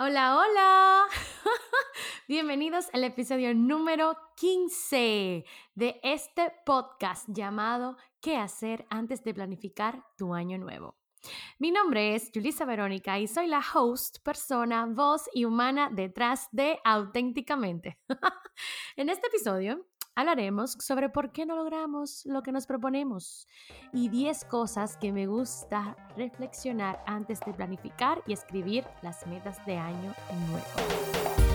Hola, 0.00 0.38
hola. 0.38 1.06
Bienvenidos 2.28 2.86
al 2.92 3.02
episodio 3.02 3.52
número 3.52 4.16
15 4.36 5.44
de 5.74 6.00
este 6.04 6.52
podcast 6.64 7.26
llamado 7.26 7.96
¿Qué 8.20 8.36
hacer 8.36 8.86
antes 8.90 9.24
de 9.24 9.34
planificar 9.34 10.04
tu 10.16 10.34
año 10.34 10.56
nuevo? 10.56 10.94
Mi 11.58 11.72
nombre 11.72 12.14
es 12.14 12.30
Julissa 12.32 12.64
Verónica 12.64 13.18
y 13.18 13.26
soy 13.26 13.48
la 13.48 13.60
host, 13.74 14.18
persona, 14.22 14.86
voz 14.86 15.28
y 15.34 15.46
humana 15.46 15.90
detrás 15.92 16.46
de 16.52 16.78
Auténticamente. 16.84 17.98
en 18.96 19.08
este 19.08 19.26
episodio 19.26 19.84
hablaremos 20.18 20.72
sobre 20.80 21.08
por 21.08 21.30
qué 21.30 21.46
no 21.46 21.54
logramos 21.54 22.26
lo 22.26 22.42
que 22.42 22.50
nos 22.50 22.66
proponemos 22.66 23.46
y 23.92 24.08
10 24.08 24.46
cosas 24.46 24.96
que 24.96 25.12
me 25.12 25.28
gusta 25.28 25.96
reflexionar 26.16 27.00
antes 27.06 27.38
de 27.46 27.54
planificar 27.54 28.20
y 28.26 28.32
escribir 28.32 28.84
las 29.00 29.24
metas 29.28 29.64
de 29.64 29.76
año 29.76 30.12
nuevo. 30.48 31.47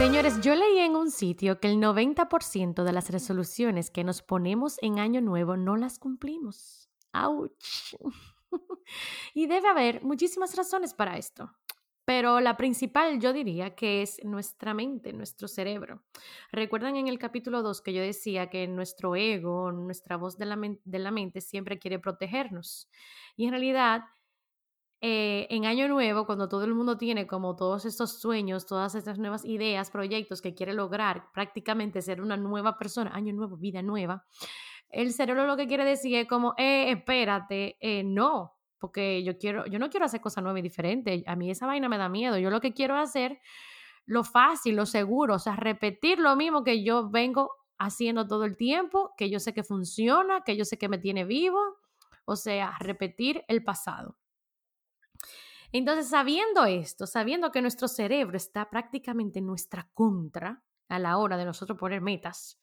Señores, 0.00 0.40
yo 0.40 0.54
leí 0.54 0.78
en 0.78 0.96
un 0.96 1.10
sitio 1.10 1.60
que 1.60 1.68
el 1.68 1.76
90% 1.76 2.84
de 2.84 2.92
las 2.94 3.10
resoluciones 3.10 3.90
que 3.90 4.02
nos 4.02 4.22
ponemos 4.22 4.78
en 4.80 4.98
Año 4.98 5.20
Nuevo 5.20 5.58
no 5.58 5.76
las 5.76 5.98
cumplimos. 5.98 6.88
¡Auch! 7.12 7.52
y 9.34 9.46
debe 9.46 9.68
haber 9.68 10.02
muchísimas 10.02 10.56
razones 10.56 10.94
para 10.94 11.18
esto. 11.18 11.52
Pero 12.06 12.40
la 12.40 12.56
principal 12.56 13.20
yo 13.20 13.34
diría 13.34 13.74
que 13.74 14.00
es 14.00 14.24
nuestra 14.24 14.72
mente, 14.72 15.12
nuestro 15.12 15.48
cerebro. 15.48 16.02
Recuerdan 16.50 16.96
en 16.96 17.06
el 17.06 17.18
capítulo 17.18 17.62
2 17.62 17.82
que 17.82 17.92
yo 17.92 18.00
decía 18.00 18.48
que 18.48 18.66
nuestro 18.68 19.16
ego, 19.16 19.70
nuestra 19.70 20.16
voz 20.16 20.38
de 20.38 20.46
la, 20.46 20.56
de 20.56 20.98
la 20.98 21.10
mente 21.10 21.42
siempre 21.42 21.78
quiere 21.78 21.98
protegernos. 21.98 22.88
Y 23.36 23.44
en 23.44 23.50
realidad 23.50 24.04
eh, 25.02 25.46
en 25.48 25.64
Año 25.64 25.88
Nuevo, 25.88 26.26
cuando 26.26 26.48
todo 26.48 26.64
el 26.64 26.74
mundo 26.74 26.98
tiene 26.98 27.26
como 27.26 27.56
todos 27.56 27.86
estos 27.86 28.20
sueños, 28.20 28.66
todas 28.66 28.94
estas 28.94 29.18
nuevas 29.18 29.44
ideas, 29.46 29.90
proyectos 29.90 30.42
que 30.42 30.54
quiere 30.54 30.74
lograr, 30.74 31.30
prácticamente 31.32 32.02
ser 32.02 32.20
una 32.20 32.36
nueva 32.36 32.76
persona, 32.76 33.10
Año 33.14 33.32
Nuevo, 33.32 33.56
vida 33.56 33.80
nueva, 33.80 34.26
el 34.90 35.12
cerebro 35.12 35.46
lo 35.46 35.56
que 35.56 35.66
quiere 35.66 35.84
decir 35.84 36.16
es 36.16 36.26
como, 36.26 36.54
eh, 36.58 36.90
espérate, 36.90 37.78
eh, 37.80 38.02
no, 38.04 38.58
porque 38.78 39.22
yo 39.22 39.38
quiero, 39.38 39.66
yo 39.66 39.78
no 39.78 39.88
quiero 39.88 40.04
hacer 40.04 40.20
cosas 40.20 40.42
nuevas 40.42 40.60
y 40.60 40.62
diferentes, 40.62 41.22
a 41.26 41.36
mí 41.36 41.50
esa 41.50 41.66
vaina 41.66 41.88
me 41.88 41.96
da 41.96 42.08
miedo, 42.08 42.36
yo 42.36 42.50
lo 42.50 42.60
que 42.60 42.74
quiero 42.74 42.96
hacer 42.96 43.40
lo 44.04 44.24
fácil, 44.24 44.76
lo 44.76 44.86
seguro, 44.86 45.36
o 45.36 45.38
sea, 45.38 45.56
repetir 45.56 46.18
lo 46.18 46.36
mismo 46.36 46.64
que 46.64 46.82
yo 46.82 47.08
vengo 47.08 47.52
haciendo 47.78 48.26
todo 48.26 48.44
el 48.44 48.56
tiempo, 48.56 49.14
que 49.16 49.30
yo 49.30 49.40
sé 49.40 49.54
que 49.54 49.62
funciona, 49.62 50.42
que 50.42 50.56
yo 50.56 50.64
sé 50.66 50.76
que 50.76 50.88
me 50.88 50.98
tiene 50.98 51.24
vivo, 51.24 51.58
o 52.26 52.36
sea, 52.36 52.76
repetir 52.80 53.44
el 53.48 53.64
pasado. 53.64 54.16
Entonces, 55.72 56.08
sabiendo 56.08 56.64
esto, 56.64 57.06
sabiendo 57.06 57.52
que 57.52 57.62
nuestro 57.62 57.86
cerebro 57.88 58.36
está 58.36 58.68
prácticamente 58.68 59.38
en 59.38 59.46
nuestra 59.46 59.88
contra 59.94 60.62
a 60.88 60.98
la 60.98 61.18
hora 61.18 61.36
de 61.36 61.44
nosotros 61.44 61.78
poner 61.78 62.00
metas, 62.00 62.60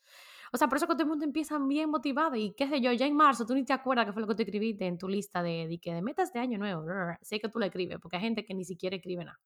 o 0.52 0.58
sea, 0.58 0.68
por 0.68 0.78
eso 0.78 0.88
que 0.88 0.94
todo 0.94 1.04
el 1.04 1.10
mundo 1.10 1.26
empieza 1.26 1.58
bien 1.60 1.90
motivado 1.90 2.36
y 2.36 2.54
qué 2.54 2.68
sé 2.68 2.82
yo, 2.82 2.92
ya 2.94 3.06
en 3.06 3.16
marzo 3.16 3.46
tú 3.46 3.54
ni 3.54 3.66
te 3.66 3.74
acuerdas 3.74 4.06
qué 4.06 4.14
fue 4.14 4.22
lo 4.22 4.28
que 4.28 4.36
tú 4.36 4.44
escribiste 4.44 4.86
en 4.86 4.98
tu 4.98 5.08
lista 5.08 5.44
de, 5.44 5.68
de, 5.68 5.94
de 5.94 6.02
metas 6.02 6.32
de 6.34 6.40
año 6.40 6.58
nuevo. 6.58 6.86
Sé 7.22 7.40
que 7.40 7.50
tú 7.50 7.60
lo 7.60 7.66
escribes 7.66 8.00
porque 8.02 8.18
hay 8.18 8.24
gente 8.24 8.46
que 8.46 8.54
ni 8.54 8.64
siquiera 8.64 8.96
escribe 8.96 9.26
nada. 9.26 9.40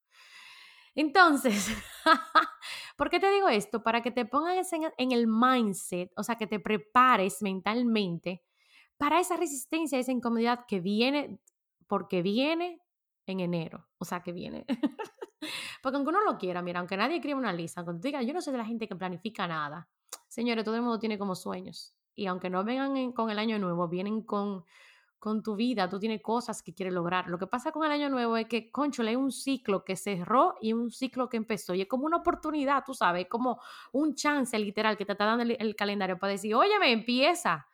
Entonces, 0.94 1.70
¿por 2.98 3.10
qué 3.10 3.20
te 3.20 3.32
digo 3.32 3.48
esto? 3.48 3.82
Para 3.82 4.02
que 4.02 4.12
te 4.12 4.26
pongas 4.26 4.72
en, 4.74 4.84
en 4.98 5.12
el 5.12 5.26
mindset, 5.28 6.12
o 6.18 6.24
sea, 6.24 6.36
que 6.36 6.48
te 6.48 6.60
prepares 6.60 7.42
mentalmente 7.42 8.44
para 8.98 9.20
esa 9.20 9.38
resistencia, 9.38 9.98
esa 9.98 10.12
incomodidad 10.12 10.66
que 10.68 10.80
viene, 10.80 11.40
porque 11.88 12.22
viene 12.22 12.82
en 13.26 13.40
enero, 13.40 13.88
o 13.98 14.06
sea, 14.06 14.22
que 14.22 14.32
viene. 14.32 14.66
Porque 15.82 15.96
aunque 15.96 16.10
uno 16.10 16.24
lo 16.24 16.38
quiera, 16.38 16.62
mira, 16.62 16.80
aunque 16.80 16.98
nadie 16.98 17.16
escriba 17.18 17.38
una 17.38 17.54
lista, 17.54 17.82
aunque 17.82 17.94
tú 17.94 18.02
digas, 18.02 18.26
yo 18.26 18.34
no 18.34 18.42
soy 18.42 18.52
de 18.52 18.60
la 18.60 18.66
gente 18.66 18.88
que 18.88 18.96
planifica 18.96 19.48
nada, 19.48 19.90
señores, 20.28 20.64
todo 20.64 20.76
el 20.76 20.82
mundo 20.82 21.00
tiene 21.00 21.18
como 21.18 21.36
sueños. 21.36 21.94
Y 22.14 22.28
aunque 22.28 22.50
no 22.50 22.64
vengan 22.64 23.12
con 23.14 23.30
el 23.30 23.40
año 23.40 23.58
nuevo, 23.58 23.88
vienen 23.88 24.22
con, 24.22 24.66
con 25.18 25.42
tu 25.42 25.56
vida, 25.56 25.90
tú 25.90 26.00
tienes 26.00 26.22
cosas 26.22 26.62
que 26.62 26.74
quieres 26.74 26.94
lograr. 26.94 27.28
Lo 27.28 27.38
que 27.38 27.48
pasa 27.48 27.72
con 27.72 27.86
el 27.86 27.92
año 27.92 28.10
nuevo 28.10 28.38
es 28.38 28.48
que, 28.48 28.72
concho, 28.72 29.02
hay 29.04 29.16
un 29.16 29.32
ciclo 29.32 29.86
que 29.86 29.96
cerró 29.96 30.56
y 30.62 30.74
un 30.74 30.92
ciclo 30.92 31.30
que 31.30 31.38
empezó. 31.38 31.74
Y 31.74 31.82
es 31.82 31.88
como 31.88 32.06
una 32.06 32.18
oportunidad, 32.18 32.84
tú 32.86 32.94
sabes, 32.94 33.28
como 33.28 33.62
un 33.94 34.16
chance 34.16 34.58
literal 34.60 34.98
que 34.98 35.06
te 35.06 35.14
está 35.14 35.26
dando 35.26 35.44
el, 35.44 35.58
el 35.60 35.76
calendario 35.76 36.20
para 36.20 36.34
decir, 36.34 36.54
óyeme, 36.54 36.92
empieza. 36.92 37.66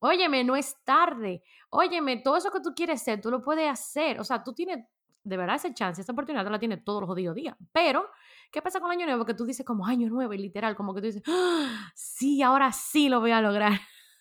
Óyeme, 0.00 0.44
no 0.44 0.56
es 0.56 0.76
tarde. 0.84 1.42
Óyeme, 1.70 2.18
todo 2.18 2.36
eso 2.36 2.50
que 2.50 2.60
tú 2.60 2.72
quieres 2.74 3.02
ser, 3.02 3.20
tú 3.20 3.30
lo 3.30 3.42
puedes 3.42 3.68
hacer. 3.68 4.20
O 4.20 4.24
sea, 4.24 4.42
tú 4.42 4.52
tienes 4.52 4.84
de 5.24 5.36
verdad 5.36 5.56
esa 5.56 5.72
chance, 5.74 6.00
esa 6.00 6.12
oportunidad 6.12 6.44
tú 6.44 6.50
la 6.50 6.58
tienes 6.58 6.84
todos 6.84 7.00
los 7.02 7.08
jodidos 7.08 7.34
días. 7.34 7.56
Pero, 7.72 8.08
¿qué 8.50 8.62
pasa 8.62 8.80
con 8.80 8.90
el 8.90 8.98
año 8.98 9.06
nuevo? 9.06 9.26
Que 9.26 9.34
tú 9.34 9.44
dices 9.44 9.66
como 9.66 9.86
año 9.86 10.08
nuevo 10.08 10.32
y 10.32 10.38
literal, 10.38 10.74
como 10.74 10.94
que 10.94 11.00
tú 11.00 11.06
dices, 11.08 11.22
¡Ah! 11.26 11.92
sí, 11.94 12.42
ahora 12.42 12.72
sí 12.72 13.08
lo 13.08 13.20
voy 13.20 13.32
a 13.32 13.40
lograr. 13.40 13.72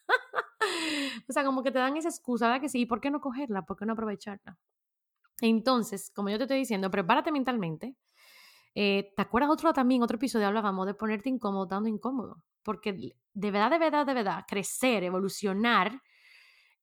o 1.30 1.34
sea, 1.34 1.46
como 1.46 1.64
que 1.64 1.72
te 1.72 1.80
dan 1.80 1.96
esa 1.98 2.10
excusa, 2.10 2.48
¿verdad 2.48 2.62
que 2.62 2.70
sí? 2.70 2.86
¿Por 2.86 3.00
qué 3.00 3.10
no 3.10 3.22
cogerla? 3.22 3.64
¿Por 3.66 3.78
qué 3.78 3.86
no 3.86 3.94
aprovecharla? 3.94 4.58
Entonces, 5.42 6.12
como 6.14 6.30
yo 6.30 6.38
te 6.38 6.44
estoy 6.46 6.58
diciendo, 6.58 6.92
prepárate 6.92 7.32
mentalmente. 7.32 7.96
Eh, 8.80 9.12
¿Te 9.16 9.24
acuerdas 9.24 9.50
otro 9.50 9.74
también, 9.74 10.04
otro 10.04 10.18
episodio 10.18 10.46
hablábamos 10.46 10.86
de 10.86 10.94
ponerte 10.94 11.30
incómodo, 11.30 11.66
dando 11.66 11.90
incómodo? 11.90 12.44
Porque 12.62 12.94
de 13.34 13.52
verdad, 13.52 13.72
de 13.72 13.80
verdad, 13.80 14.06
de 14.06 14.14
verdad, 14.14 14.46
crecer, 14.48 15.04
evolucionar 15.04 16.00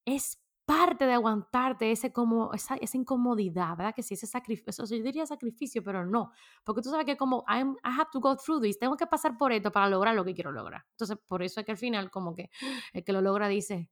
es 0.04 0.40
parte 0.64 1.06
de 1.06 1.12
aguantarte 1.12 1.92
ese 1.92 2.12
como, 2.12 2.52
esa, 2.52 2.76
esa 2.76 2.96
incomodidad, 2.96 3.76
¿verdad? 3.76 3.94
Que 3.94 4.02
sí, 4.02 4.14
ese 4.14 4.26
sacrificio, 4.26 4.84
yo 4.84 5.04
diría 5.04 5.24
sacrificio, 5.26 5.84
pero 5.84 6.04
no, 6.04 6.32
porque 6.64 6.82
tú 6.82 6.90
sabes 6.90 7.06
que 7.06 7.16
como 7.16 7.44
I 7.48 7.62
have 7.84 8.08
to 8.12 8.20
go 8.20 8.36
through 8.36 8.62
this, 8.62 8.78
tengo 8.78 8.96
que 8.96 9.06
pasar 9.06 9.36
por 9.38 9.52
esto 9.52 9.70
para 9.70 9.88
lograr 9.88 10.16
lo 10.16 10.24
que 10.24 10.34
quiero 10.34 10.50
lograr. 10.52 10.84
Entonces, 10.90 11.16
por 11.28 11.42
eso 11.44 11.60
es 11.60 11.66
que 11.66 11.72
al 11.72 11.78
final 11.78 12.10
como 12.10 12.34
que 12.34 12.50
el 12.92 13.04
que 13.04 13.12
lo 13.12 13.20
logra 13.22 13.46
dice, 13.48 13.90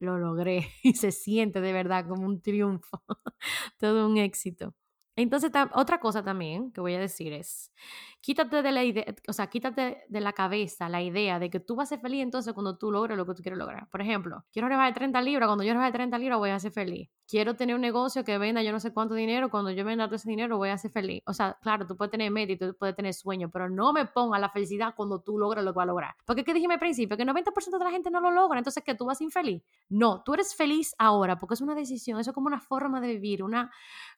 lo 0.00 0.18
logré 0.18 0.68
y 0.82 0.94
se 0.94 1.12
siente 1.12 1.60
de 1.60 1.72
verdad 1.72 2.08
como 2.08 2.26
un 2.26 2.42
triunfo, 2.42 3.02
todo 3.78 4.06
un 4.08 4.18
éxito. 4.18 4.74
Entonces, 5.16 5.52
otra 5.74 6.00
cosa 6.00 6.24
también 6.24 6.72
que 6.72 6.80
voy 6.80 6.94
a 6.94 6.98
decir 6.98 7.32
es, 7.32 7.72
quítate 8.20 8.62
de 8.62 8.72
la 8.72 8.82
idea, 8.84 9.04
o 9.28 9.32
sea, 9.32 9.46
quítate 9.48 10.04
de 10.08 10.20
la 10.20 10.32
cabeza 10.32 10.88
la 10.88 11.02
idea 11.02 11.38
de 11.38 11.50
que 11.50 11.60
tú 11.60 11.76
vas 11.76 11.88
a 11.88 11.90
ser 11.90 12.00
feliz 12.00 12.22
entonces 12.22 12.52
cuando 12.52 12.76
tú 12.76 12.90
logres 12.90 13.16
lo 13.16 13.24
que 13.26 13.34
tú 13.34 13.42
quieres 13.42 13.58
lograr. 13.58 13.88
Por 13.90 14.00
ejemplo, 14.02 14.44
quiero 14.52 14.68
rebajar 14.68 14.92
30 14.94 15.22
libras, 15.22 15.46
cuando 15.46 15.64
yo 15.64 15.72
rebaje 15.72 15.92
30 15.92 16.18
libras 16.18 16.38
voy 16.38 16.50
a 16.50 16.58
ser 16.58 16.72
feliz. 16.72 17.08
Quiero 17.26 17.54
tener 17.54 17.74
un 17.74 17.80
negocio 17.80 18.22
que 18.22 18.36
venda 18.36 18.62
yo 18.62 18.70
no 18.70 18.80
sé 18.80 18.92
cuánto 18.92 19.14
dinero, 19.14 19.50
cuando 19.50 19.70
yo 19.70 19.84
venda 19.84 20.06
todo 20.06 20.16
ese 20.16 20.28
dinero 20.28 20.58
voy 20.58 20.68
a 20.68 20.78
ser 20.78 20.90
feliz. 20.90 21.22
O 21.26 21.32
sea, 21.32 21.56
claro, 21.62 21.86
tú 21.86 21.96
puedes 21.96 22.10
tener 22.10 22.30
meta 22.30 22.54
tú 22.58 22.76
puedes 22.78 22.94
tener 22.94 23.14
sueño, 23.14 23.50
pero 23.50 23.70
no 23.70 23.92
me 23.92 24.04
ponga 24.06 24.38
la 24.38 24.50
felicidad 24.50 24.94
cuando 24.94 25.20
tú 25.20 25.38
logras 25.38 25.64
lo 25.64 25.72
que 25.72 25.76
vas 25.76 25.84
a 25.84 25.86
lograr. 25.86 26.14
Porque 26.26 26.44
¿qué 26.44 26.52
dije 26.52 26.66
al 26.70 26.78
principio? 26.78 27.16
Que 27.16 27.22
el 27.22 27.28
90% 27.28 27.78
de 27.78 27.84
la 27.84 27.90
gente 27.90 28.10
no 28.10 28.20
lo 28.20 28.30
logra, 28.30 28.58
entonces 28.58 28.84
que 28.84 28.94
tú 28.94 29.06
vas 29.06 29.20
infeliz. 29.20 29.62
No, 29.88 30.22
tú 30.22 30.34
eres 30.34 30.54
feliz 30.54 30.94
ahora 30.98 31.38
porque 31.38 31.54
es 31.54 31.60
una 31.60 31.74
decisión, 31.74 32.20
eso 32.20 32.30
es 32.30 32.34
como 32.34 32.46
una 32.46 32.60
forma 32.60 33.00
de 33.00 33.08
vivir, 33.08 33.42
una, 33.42 33.70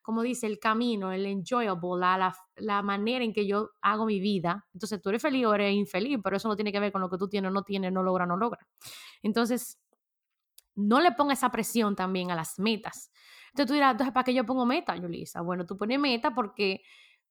como 0.02 0.22
dice, 0.22 0.46
el 0.46 0.58
camino, 0.58 1.12
el 1.12 1.26
enjoyable, 1.26 2.00
la, 2.00 2.34
la, 2.56 2.82
manera 2.82 3.24
en 3.24 3.32
que 3.32 3.46
yo 3.46 3.70
hago 3.82 4.06
mi 4.06 4.20
vida. 4.20 4.66
Entonces 4.74 5.00
tú 5.00 5.10
eres 5.10 5.22
feliz 5.22 5.46
o 5.46 5.54
eres 5.54 5.74
infeliz, 5.74 6.18
pero 6.22 6.36
eso 6.36 6.48
no 6.48 6.56
tiene 6.56 6.72
que 6.72 6.80
ver 6.80 6.92
con 6.92 7.00
lo 7.00 7.08
que 7.08 7.18
tú 7.18 7.28
tienes 7.28 7.50
o 7.50 7.52
no 7.52 7.62
tienes, 7.62 7.92
no 7.92 8.02
logra, 8.02 8.26
no 8.26 8.36
logra. 8.36 8.66
Entonces, 9.22 9.78
no 10.76 11.00
le 11.00 11.12
ponga 11.12 11.32
esa 11.32 11.50
presión 11.50 11.96
también 11.96 12.30
a 12.30 12.34
las 12.36 12.58
metas. 12.58 13.10
Entonces 13.48 13.66
tú 13.66 13.74
dirás, 13.74 13.92
entonces, 13.92 14.12
¿para 14.12 14.24
qué 14.24 14.34
yo 14.34 14.44
pongo 14.44 14.66
meta, 14.66 14.96
Yulisa? 14.96 15.40
Bueno, 15.40 15.66
tú 15.66 15.76
pones 15.76 15.98
meta 15.98 16.34
porque, 16.34 16.82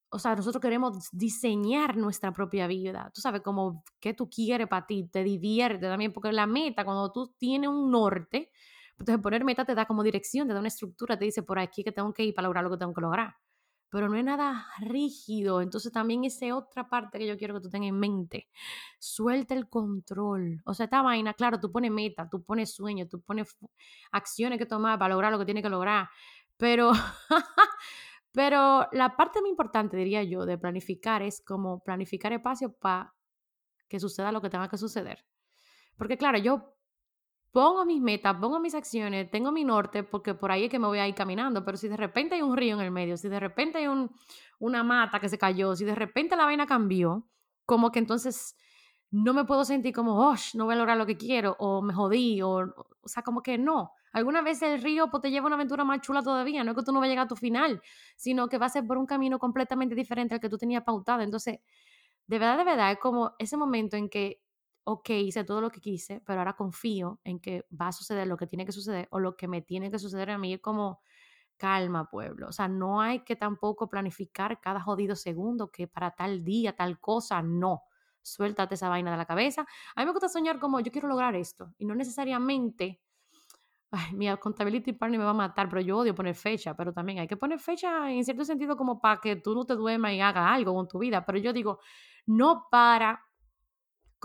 o 0.09 0.19
sea, 0.19 0.35
nosotros 0.35 0.61
queremos 0.61 1.09
diseñar 1.11 1.97
nuestra 1.97 2.31
propia 2.33 2.67
vida. 2.67 3.11
Tú 3.13 3.21
sabes, 3.21 3.41
como 3.41 3.83
qué 3.99 4.13
tú 4.13 4.29
quieres 4.29 4.67
para 4.67 4.85
ti, 4.87 5.07
te 5.07 5.23
divierte 5.23 5.87
también, 5.87 6.11
porque 6.13 6.31
la 6.31 6.47
meta, 6.47 6.83
cuando 6.83 7.11
tú 7.11 7.33
tienes 7.37 7.69
un 7.69 7.91
norte, 7.91 8.51
entonces, 8.97 9.21
poner 9.21 9.43
meta 9.43 9.65
te 9.65 9.75
da 9.75 9.85
como 9.85 10.03
dirección, 10.03 10.47
te 10.47 10.53
da 10.53 10.59
una 10.59 10.69
estructura, 10.69 11.17
te 11.17 11.25
dice 11.25 11.43
por 11.43 11.59
aquí 11.59 11.83
que 11.83 11.91
tengo 11.91 12.13
que 12.13 12.23
ir 12.23 12.33
para 12.33 12.47
lograr 12.47 12.63
lo 12.63 12.71
que 12.71 12.77
tengo 12.77 12.93
que 12.93 13.01
lograr. 13.01 13.35
Pero 13.89 14.09
no 14.09 14.17
es 14.17 14.23
nada 14.23 14.67
rígido. 14.79 15.61
Entonces, 15.61 15.91
también 15.91 16.25
esa 16.25 16.55
otra 16.55 16.89
parte 16.89 17.19
que 17.19 17.27
yo 17.27 17.37
quiero 17.37 17.53
que 17.55 17.61
tú 17.61 17.69
tengas 17.69 17.89
en 17.89 17.99
mente. 17.99 18.47
Suelta 18.99 19.53
el 19.53 19.69
control. 19.69 20.61
O 20.65 20.73
sea, 20.73 20.85
esta 20.85 21.01
vaina, 21.01 21.33
claro, 21.33 21.59
tú 21.59 21.71
pones 21.71 21.91
meta, 21.91 22.29
tú 22.29 22.43
pones 22.43 22.73
sueño, 22.73 23.07
tú 23.07 23.21
pones 23.21 23.57
acciones 24.11 24.59
que 24.59 24.65
tomar 24.65 24.99
para 24.99 25.13
lograr 25.13 25.31
lo 25.31 25.39
que 25.39 25.45
tienes 25.45 25.63
que 25.63 25.69
lograr. 25.69 26.09
Pero, 26.57 26.91
pero 28.31 28.87
la 28.91 29.15
parte 29.15 29.41
más 29.41 29.49
importante, 29.49 29.97
diría 29.97 30.23
yo, 30.23 30.45
de 30.45 30.57
planificar 30.57 31.21
es 31.21 31.41
como 31.41 31.83
planificar 31.83 32.33
espacio 32.33 32.73
para 32.73 33.13
que 33.87 33.99
suceda 33.99 34.31
lo 34.31 34.41
que 34.41 34.49
tenga 34.49 34.69
que 34.69 34.77
suceder. 34.77 35.25
Porque 35.97 36.17
claro, 36.17 36.37
yo 36.37 36.74
pongo 37.55 37.85
mis 37.85 38.01
metas, 38.01 38.35
pongo 38.35 38.59
mis 38.59 38.75
acciones, 38.75 39.31
tengo 39.31 39.49
mi 39.49 39.63
norte, 39.63 40.03
porque 40.03 40.33
por 40.33 40.51
ahí 40.51 40.65
es 40.65 40.69
que 40.69 40.77
me 40.77 40.87
voy 40.87 40.99
a 40.99 41.07
ir 41.07 41.15
caminando, 41.15 41.63
pero 41.63 41.77
si 41.77 41.87
de 41.87 41.95
repente 41.95 42.35
hay 42.35 42.41
un 42.41 42.57
río 42.57 42.75
en 42.75 42.81
el 42.81 42.91
medio, 42.91 43.15
si 43.15 43.29
de 43.29 43.39
repente 43.39 43.77
hay 43.77 43.87
un, 43.87 44.11
una 44.59 44.83
mata 44.83 45.21
que 45.21 45.29
se 45.29 45.37
cayó, 45.37 45.73
si 45.73 45.85
de 45.85 45.95
repente 45.95 46.35
la 46.35 46.43
vaina 46.43 46.65
cambió, 46.65 47.29
como 47.65 47.93
que 47.93 47.99
entonces 47.99 48.57
no 49.09 49.33
me 49.33 49.45
puedo 49.45 49.63
sentir 49.63 49.93
como, 49.93 50.19
oh, 50.19 50.35
no 50.55 50.65
voy 50.65 50.73
a 50.73 50.77
lograr 50.77 50.97
lo 50.97 51.05
que 51.05 51.15
quiero, 51.15 51.55
o 51.57 51.81
me 51.81 51.93
jodí, 51.93 52.41
o, 52.41 52.57
o 52.57 53.07
sea, 53.07 53.23
como 53.23 53.41
que 53.41 53.57
no. 53.57 53.93
Alguna 54.11 54.41
vez 54.41 54.61
el 54.61 54.81
río 54.81 55.09
pues, 55.09 55.21
te 55.23 55.31
lleva 55.31 55.47
una 55.47 55.55
aventura 55.55 55.85
más 55.85 56.01
chula 56.01 56.21
todavía, 56.21 56.61
no 56.65 56.71
es 56.71 56.77
que 56.77 56.83
tú 56.83 56.91
no 56.91 56.99
vas 56.99 57.07
a 57.07 57.09
llegar 57.09 57.23
a 57.23 57.29
tu 57.29 57.37
final, 57.37 57.81
sino 58.17 58.49
que 58.49 58.57
va 58.57 58.65
a 58.65 58.69
ser 58.69 58.85
por 58.85 58.97
un 58.97 59.05
camino 59.05 59.39
completamente 59.39 59.95
diferente 59.95 60.33
al 60.33 60.41
que 60.41 60.49
tú 60.49 60.57
tenías 60.57 60.83
pautado. 60.83 61.21
Entonces, 61.21 61.59
de 62.27 62.37
verdad, 62.37 62.57
de 62.57 62.65
verdad, 62.65 62.91
es 62.91 62.99
como 62.99 63.33
ese 63.39 63.55
momento 63.55 63.95
en 63.95 64.09
que, 64.09 64.41
ok, 64.85 65.09
hice 65.09 65.43
todo 65.43 65.61
lo 65.61 65.71
que 65.71 65.81
quise, 65.81 66.21
pero 66.25 66.39
ahora 66.39 66.55
confío 66.55 67.19
en 67.23 67.39
que 67.39 67.65
va 67.79 67.89
a 67.89 67.91
suceder 67.91 68.27
lo 68.27 68.37
que 68.37 68.47
tiene 68.47 68.65
que 68.65 68.71
suceder 68.71 69.07
o 69.11 69.19
lo 69.19 69.35
que 69.35 69.47
me 69.47 69.61
tiene 69.61 69.91
que 69.91 69.99
suceder 69.99 70.29
a 70.31 70.37
mí. 70.37 70.53
Es 70.53 70.61
como, 70.61 71.01
calma, 71.57 72.09
pueblo. 72.09 72.49
O 72.49 72.51
sea, 72.51 72.67
no 72.67 73.01
hay 73.01 73.21
que 73.21 73.35
tampoco 73.35 73.89
planificar 73.89 74.61
cada 74.61 74.81
jodido 74.81 75.15
segundo 75.15 75.71
que 75.71 75.87
para 75.87 76.11
tal 76.11 76.43
día, 76.43 76.75
tal 76.75 76.99
cosa, 76.99 77.41
no. 77.41 77.83
Suéltate 78.21 78.75
esa 78.75 78.89
vaina 78.89 79.11
de 79.11 79.17
la 79.17 79.25
cabeza. 79.25 79.67
A 79.95 80.01
mí 80.01 80.05
me 80.05 80.11
gusta 80.11 80.29
soñar 80.29 80.59
como 80.59 80.79
yo 80.79 80.91
quiero 80.91 81.07
lograr 81.07 81.35
esto 81.35 81.73
y 81.77 81.85
no 81.85 81.95
necesariamente 81.95 83.01
ay, 83.91 84.13
mi 84.13 84.27
accountability 84.27 84.93
partner 84.93 85.19
me 85.19 85.25
va 85.25 85.31
a 85.31 85.33
matar, 85.33 85.69
pero 85.69 85.81
yo 85.81 85.97
odio 85.97 86.13
poner 86.15 86.35
fecha, 86.35 86.75
pero 86.75 86.93
también 86.93 87.19
hay 87.19 87.27
que 87.27 87.37
poner 87.37 87.59
fecha 87.59 88.11
en 88.11 88.23
cierto 88.25 88.43
sentido 88.45 88.75
como 88.75 88.99
para 88.99 89.21
que 89.21 89.37
tú 89.37 89.55
no 89.55 89.65
te 89.65 89.75
duermas 89.75 90.13
y 90.13 90.21
hagas 90.21 90.51
algo 90.51 90.73
con 90.73 90.87
tu 90.87 90.99
vida, 90.99 91.25
pero 91.25 91.37
yo 91.37 91.53
digo, 91.53 91.79
no 92.25 92.67
para, 92.69 93.24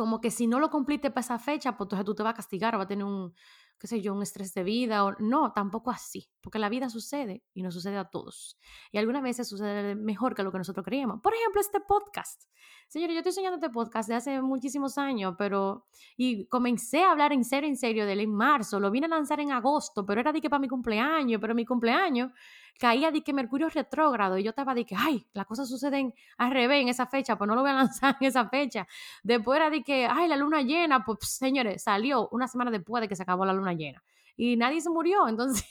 como 0.00 0.18
que 0.18 0.30
si 0.30 0.46
no 0.46 0.60
lo 0.60 0.70
cumpliste 0.70 1.10
para 1.10 1.20
esa 1.20 1.38
fecha, 1.38 1.76
pues 1.76 1.84
entonces 1.84 2.06
tú 2.06 2.14
te 2.14 2.22
vas 2.22 2.30
a 2.30 2.34
castigar 2.34 2.74
o 2.74 2.78
vas 2.78 2.86
a 2.86 2.88
tener 2.88 3.04
un, 3.04 3.34
qué 3.78 3.86
sé 3.86 4.00
yo, 4.00 4.14
un 4.14 4.22
estrés 4.22 4.54
de 4.54 4.62
vida 4.62 5.04
o 5.04 5.12
no, 5.18 5.52
tampoco 5.52 5.90
así, 5.90 6.30
porque 6.40 6.58
la 6.58 6.70
vida 6.70 6.88
sucede 6.88 7.44
y 7.52 7.62
nos 7.62 7.74
sucede 7.74 7.98
a 7.98 8.06
todos. 8.06 8.58
Y 8.92 8.96
algunas 8.96 9.22
veces 9.22 9.46
sucede 9.46 9.94
mejor 9.96 10.34
que 10.34 10.42
lo 10.42 10.52
que 10.52 10.56
nosotros 10.56 10.86
creíamos. 10.86 11.20
Por 11.20 11.34
ejemplo, 11.34 11.60
este 11.60 11.80
podcast. 11.80 12.44
Señores, 12.88 13.12
yo 13.12 13.18
estoy 13.18 13.32
enseñando 13.32 13.56
este 13.56 13.68
podcast 13.68 14.08
de 14.08 14.14
hace 14.14 14.40
muchísimos 14.40 14.96
años, 14.96 15.34
pero 15.36 15.86
y 16.16 16.46
comencé 16.46 17.02
a 17.02 17.10
hablar 17.10 17.34
en 17.34 17.44
serio, 17.44 17.68
en 17.68 17.76
serio 17.76 18.06
de 18.06 18.14
él 18.14 18.20
en 18.20 18.34
marzo, 18.34 18.80
lo 18.80 18.90
vine 18.90 19.04
a 19.04 19.10
lanzar 19.10 19.38
en 19.40 19.52
agosto, 19.52 20.06
pero 20.06 20.22
era 20.22 20.32
de 20.32 20.40
que 20.40 20.48
para 20.48 20.60
mi 20.60 20.68
cumpleaños, 20.68 21.42
pero 21.42 21.54
mi 21.54 21.66
cumpleaños 21.66 22.32
caía 22.78 23.10
de 23.10 23.22
que 23.22 23.32
Mercurio 23.32 23.68
retrógrado 23.68 24.38
y 24.38 24.42
yo 24.42 24.50
estaba 24.50 24.74
de 24.74 24.84
que, 24.84 24.94
ay, 24.96 25.26
las 25.32 25.46
cosas 25.46 25.68
suceden 25.68 26.14
al 26.38 26.50
revés 26.50 26.82
en 26.82 26.88
esa 26.88 27.06
fecha, 27.06 27.36
pues 27.36 27.48
no 27.48 27.54
lo 27.54 27.62
voy 27.62 27.70
a 27.70 27.74
lanzar 27.84 28.16
en 28.20 28.26
esa 28.28 28.48
fecha. 28.48 28.86
Después 29.22 29.56
era 29.56 29.70
de 29.70 29.82
que, 29.82 30.06
ay, 30.06 30.28
la 30.28 30.36
luna 30.36 30.62
llena, 30.62 31.04
pues 31.04 31.18
señores, 31.22 31.82
salió 31.82 32.28
una 32.30 32.48
semana 32.48 32.70
después 32.70 33.00
de 33.00 33.08
que 33.08 33.16
se 33.16 33.22
acabó 33.22 33.44
la 33.44 33.52
luna 33.52 33.74
llena 33.74 34.02
y 34.36 34.56
nadie 34.56 34.80
se 34.80 34.90
murió, 34.90 35.28
entonces... 35.28 35.64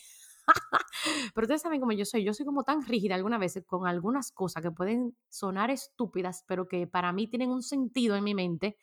Pero 1.33 1.45
ustedes 1.45 1.61
saben 1.61 1.79
cómo 1.79 1.91
yo 1.91 2.05
soy, 2.05 2.23
yo 2.23 2.33
soy 2.33 2.45
como 2.45 2.63
tan 2.63 2.83
rígida 2.83 3.15
algunas 3.15 3.39
veces 3.39 3.63
con 3.65 3.87
algunas 3.87 4.31
cosas 4.31 4.63
que 4.63 4.71
pueden 4.71 5.15
sonar 5.29 5.69
estúpidas, 5.69 6.43
pero 6.47 6.67
que 6.67 6.87
para 6.87 7.13
mí 7.13 7.27
tienen 7.27 7.51
un 7.51 7.61
sentido 7.61 8.15
en 8.15 8.23
mi 8.23 8.33
mente 8.33 8.77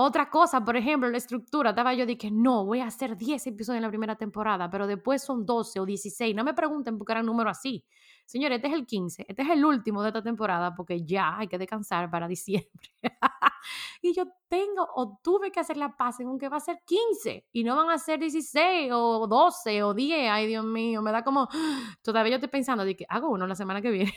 otra 0.00 0.30
cosa, 0.30 0.64
por 0.64 0.76
ejemplo, 0.76 1.10
la 1.10 1.16
estructura, 1.16 1.70
estaba 1.70 1.92
yo 1.92 2.06
que 2.16 2.30
no, 2.30 2.64
voy 2.64 2.78
a 2.78 2.86
hacer 2.86 3.16
10 3.16 3.48
episodios 3.48 3.78
en 3.78 3.82
la 3.82 3.88
primera 3.88 4.14
temporada, 4.14 4.70
pero 4.70 4.86
después 4.86 5.24
son 5.24 5.44
12 5.44 5.80
o 5.80 5.84
16. 5.84 6.36
No 6.36 6.44
me 6.44 6.54
pregunten 6.54 6.96
por 6.96 7.04
qué 7.04 7.14
era 7.14 7.20
un 7.20 7.26
número 7.26 7.50
así. 7.50 7.84
Señores, 8.24 8.58
este 8.58 8.68
es 8.68 8.74
el 8.74 8.86
15, 8.86 9.26
este 9.26 9.42
es 9.42 9.50
el 9.50 9.64
último 9.64 10.00
de 10.02 10.10
esta 10.10 10.22
temporada 10.22 10.72
porque 10.72 11.04
ya 11.04 11.36
hay 11.36 11.48
que 11.48 11.58
descansar 11.58 12.08
para 12.12 12.28
diciembre. 12.28 12.70
y 14.00 14.14
yo 14.14 14.22
tengo 14.46 14.86
o 14.94 15.18
tuve 15.20 15.50
que 15.50 15.58
hacer 15.58 15.76
la 15.76 15.96
paz 15.96 16.20
en 16.20 16.38
que 16.38 16.48
va 16.48 16.58
a 16.58 16.60
ser 16.60 16.78
15 16.86 17.48
y 17.50 17.64
no 17.64 17.74
van 17.74 17.90
a 17.90 17.98
ser 17.98 18.20
16 18.20 18.92
o 18.92 19.26
12 19.26 19.82
o 19.82 19.94
10. 19.94 20.30
Ay, 20.30 20.46
Dios 20.46 20.64
mío, 20.64 21.02
me 21.02 21.10
da 21.10 21.24
como, 21.24 21.48
todavía 22.02 22.30
yo 22.30 22.36
estoy 22.36 22.50
pensando 22.50 22.84
de 22.84 22.94
que 22.94 23.04
hago 23.08 23.30
uno 23.30 23.48
la 23.48 23.56
semana 23.56 23.82
que 23.82 23.90
viene. 23.90 24.14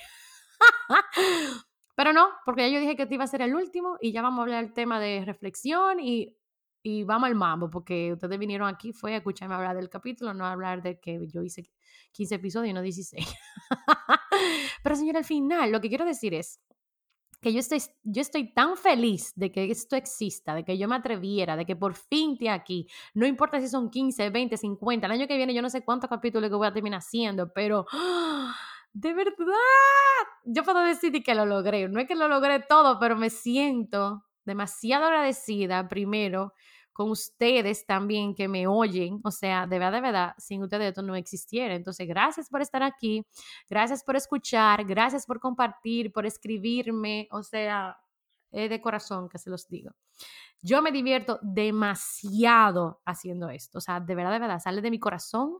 Pero 2.01 2.13
no, 2.13 2.29
porque 2.45 2.63
ya 2.63 2.69
yo 2.69 2.79
dije 2.79 2.95
que 2.95 3.03
este 3.03 3.13
iba 3.13 3.25
a 3.25 3.27
ser 3.27 3.43
el 3.43 3.53
último 3.53 3.95
y 4.01 4.11
ya 4.11 4.23
vamos 4.23 4.39
a 4.39 4.41
hablar 4.41 4.63
del 4.63 4.73
tema 4.73 4.99
de 4.99 5.23
reflexión 5.23 5.99
y, 5.99 6.35
y 6.81 7.03
vamos 7.03 7.27
al 7.27 7.35
mambo, 7.35 7.69
porque 7.69 8.13
ustedes 8.13 8.39
vinieron 8.39 8.67
aquí, 8.67 8.91
fue 8.91 9.13
a 9.13 9.17
escucharme 9.17 9.53
hablar 9.53 9.75
del 9.75 9.87
capítulo, 9.87 10.33
no 10.33 10.43
a 10.43 10.51
hablar 10.51 10.81
de 10.81 10.99
que 10.99 11.27
yo 11.27 11.43
hice 11.43 11.69
15 12.13 12.33
episodios 12.33 12.71
y 12.71 12.73
no 12.73 12.81
16. 12.81 13.23
Pero 14.83 14.95
señor, 14.95 15.17
al 15.17 15.25
final, 15.25 15.71
lo 15.71 15.79
que 15.79 15.89
quiero 15.89 16.03
decir 16.03 16.33
es 16.33 16.59
que 17.39 17.53
yo 17.53 17.59
estoy, 17.59 17.83
yo 18.01 18.21
estoy 18.23 18.51
tan 18.51 18.77
feliz 18.77 19.31
de 19.35 19.51
que 19.51 19.69
esto 19.69 19.95
exista, 19.95 20.55
de 20.55 20.65
que 20.65 20.79
yo 20.79 20.87
me 20.87 20.95
atreviera, 20.95 21.55
de 21.55 21.67
que 21.67 21.75
por 21.75 21.93
fin 21.93 22.31
esté 22.31 22.49
aquí. 22.49 22.87
No 23.13 23.27
importa 23.27 23.61
si 23.61 23.67
son 23.67 23.91
15, 23.91 24.31
20, 24.31 24.57
50. 24.57 25.05
El 25.05 25.11
año 25.11 25.27
que 25.27 25.37
viene 25.37 25.53
yo 25.53 25.61
no 25.61 25.69
sé 25.69 25.85
cuántos 25.85 26.09
capítulos 26.09 26.49
que 26.49 26.55
voy 26.55 26.65
a 26.65 26.73
terminar 26.73 26.97
haciendo, 26.97 27.53
pero... 27.53 27.85
¡ah! 27.91 28.55
De 28.93 29.13
verdad, 29.13 29.55
yo 30.45 30.63
puedo 30.63 30.81
decir 30.81 31.23
que 31.23 31.35
lo 31.35 31.45
logré. 31.45 31.87
No 31.87 31.99
es 31.99 32.07
que 32.07 32.15
lo 32.15 32.27
logré 32.27 32.59
todo, 32.59 32.99
pero 32.99 33.15
me 33.15 33.29
siento 33.29 34.25
demasiado 34.43 35.05
agradecida 35.05 35.87
primero 35.87 36.53
con 36.93 37.09
ustedes 37.09 37.85
también 37.85 38.35
que 38.35 38.47
me 38.47 38.67
oyen. 38.67 39.21
O 39.23 39.31
sea, 39.31 39.65
de 39.65 39.79
verdad, 39.79 39.93
de 39.93 40.01
verdad, 40.01 40.33
sin 40.37 40.61
ustedes 40.61 40.89
esto 40.89 41.01
no 41.01 41.15
existiera. 41.15 41.73
Entonces, 41.73 42.07
gracias 42.07 42.49
por 42.49 42.61
estar 42.61 42.83
aquí, 42.83 43.25
gracias 43.69 44.03
por 44.03 44.15
escuchar, 44.15 44.83
gracias 44.85 45.25
por 45.25 45.39
compartir, 45.39 46.11
por 46.11 46.25
escribirme. 46.25 47.27
O 47.31 47.43
sea, 47.43 47.97
es 48.51 48.69
de 48.69 48.81
corazón 48.81 49.29
que 49.29 49.37
se 49.37 49.49
los 49.49 49.67
digo. 49.69 49.91
Yo 50.61 50.81
me 50.81 50.91
divierto 50.91 51.39
demasiado 51.41 53.01
haciendo 53.05 53.49
esto. 53.49 53.77
O 53.79 53.81
sea, 53.81 53.99
de 53.99 54.15
verdad, 54.15 54.33
de 54.33 54.39
verdad, 54.39 54.59
sale 54.59 54.81
de 54.81 54.91
mi 54.91 54.99
corazón. 54.99 55.59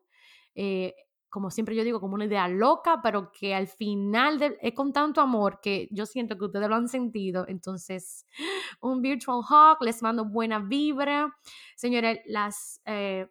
Eh, 0.53 0.93
como 1.31 1.49
siempre 1.49 1.75
yo 1.75 1.83
digo, 1.85 2.01
como 2.01 2.15
una 2.15 2.25
idea 2.25 2.47
loca, 2.49 2.99
pero 3.01 3.31
que 3.31 3.55
al 3.55 3.67
final 3.67 4.57
es 4.61 4.73
con 4.73 4.91
tanto 4.91 5.21
amor 5.21 5.59
que 5.61 5.87
yo 5.89 6.05
siento 6.05 6.37
que 6.37 6.45
ustedes 6.45 6.67
lo 6.67 6.75
han 6.75 6.89
sentido. 6.89 7.45
Entonces, 7.47 8.27
un 8.81 9.01
virtual 9.01 9.39
hug, 9.39 9.81
les 9.81 10.03
mando 10.03 10.25
buena 10.25 10.59
vibra. 10.59 11.35
Señores, 11.75 12.19
las, 12.25 12.81
eh, 12.85 13.27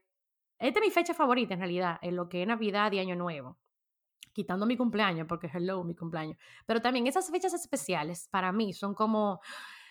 esta 0.59 0.81
es 0.81 0.87
mi 0.87 0.91
fecha 0.91 1.13
favorita 1.13 1.53
en 1.53 1.61
realidad, 1.61 1.99
en 2.01 2.17
lo 2.17 2.29
que 2.29 2.41
es 2.43 2.49
Navidad 2.49 2.91
y 2.93 3.01
Año 3.01 3.17
Nuevo. 3.17 3.59
Quitando 4.33 4.65
mi 4.65 4.79
cumpleaños, 4.79 5.27
porque 5.29 5.51
hello, 5.53 5.85
mi 5.85 5.95
cumpleaños. 5.95 6.39
Pero 6.65 6.81
también 6.81 7.07
esas 7.07 7.31
fechas 7.31 7.53
especiales 7.53 8.29
para 8.31 8.51
mí 8.51 8.73
son 8.73 8.95
como 8.95 9.41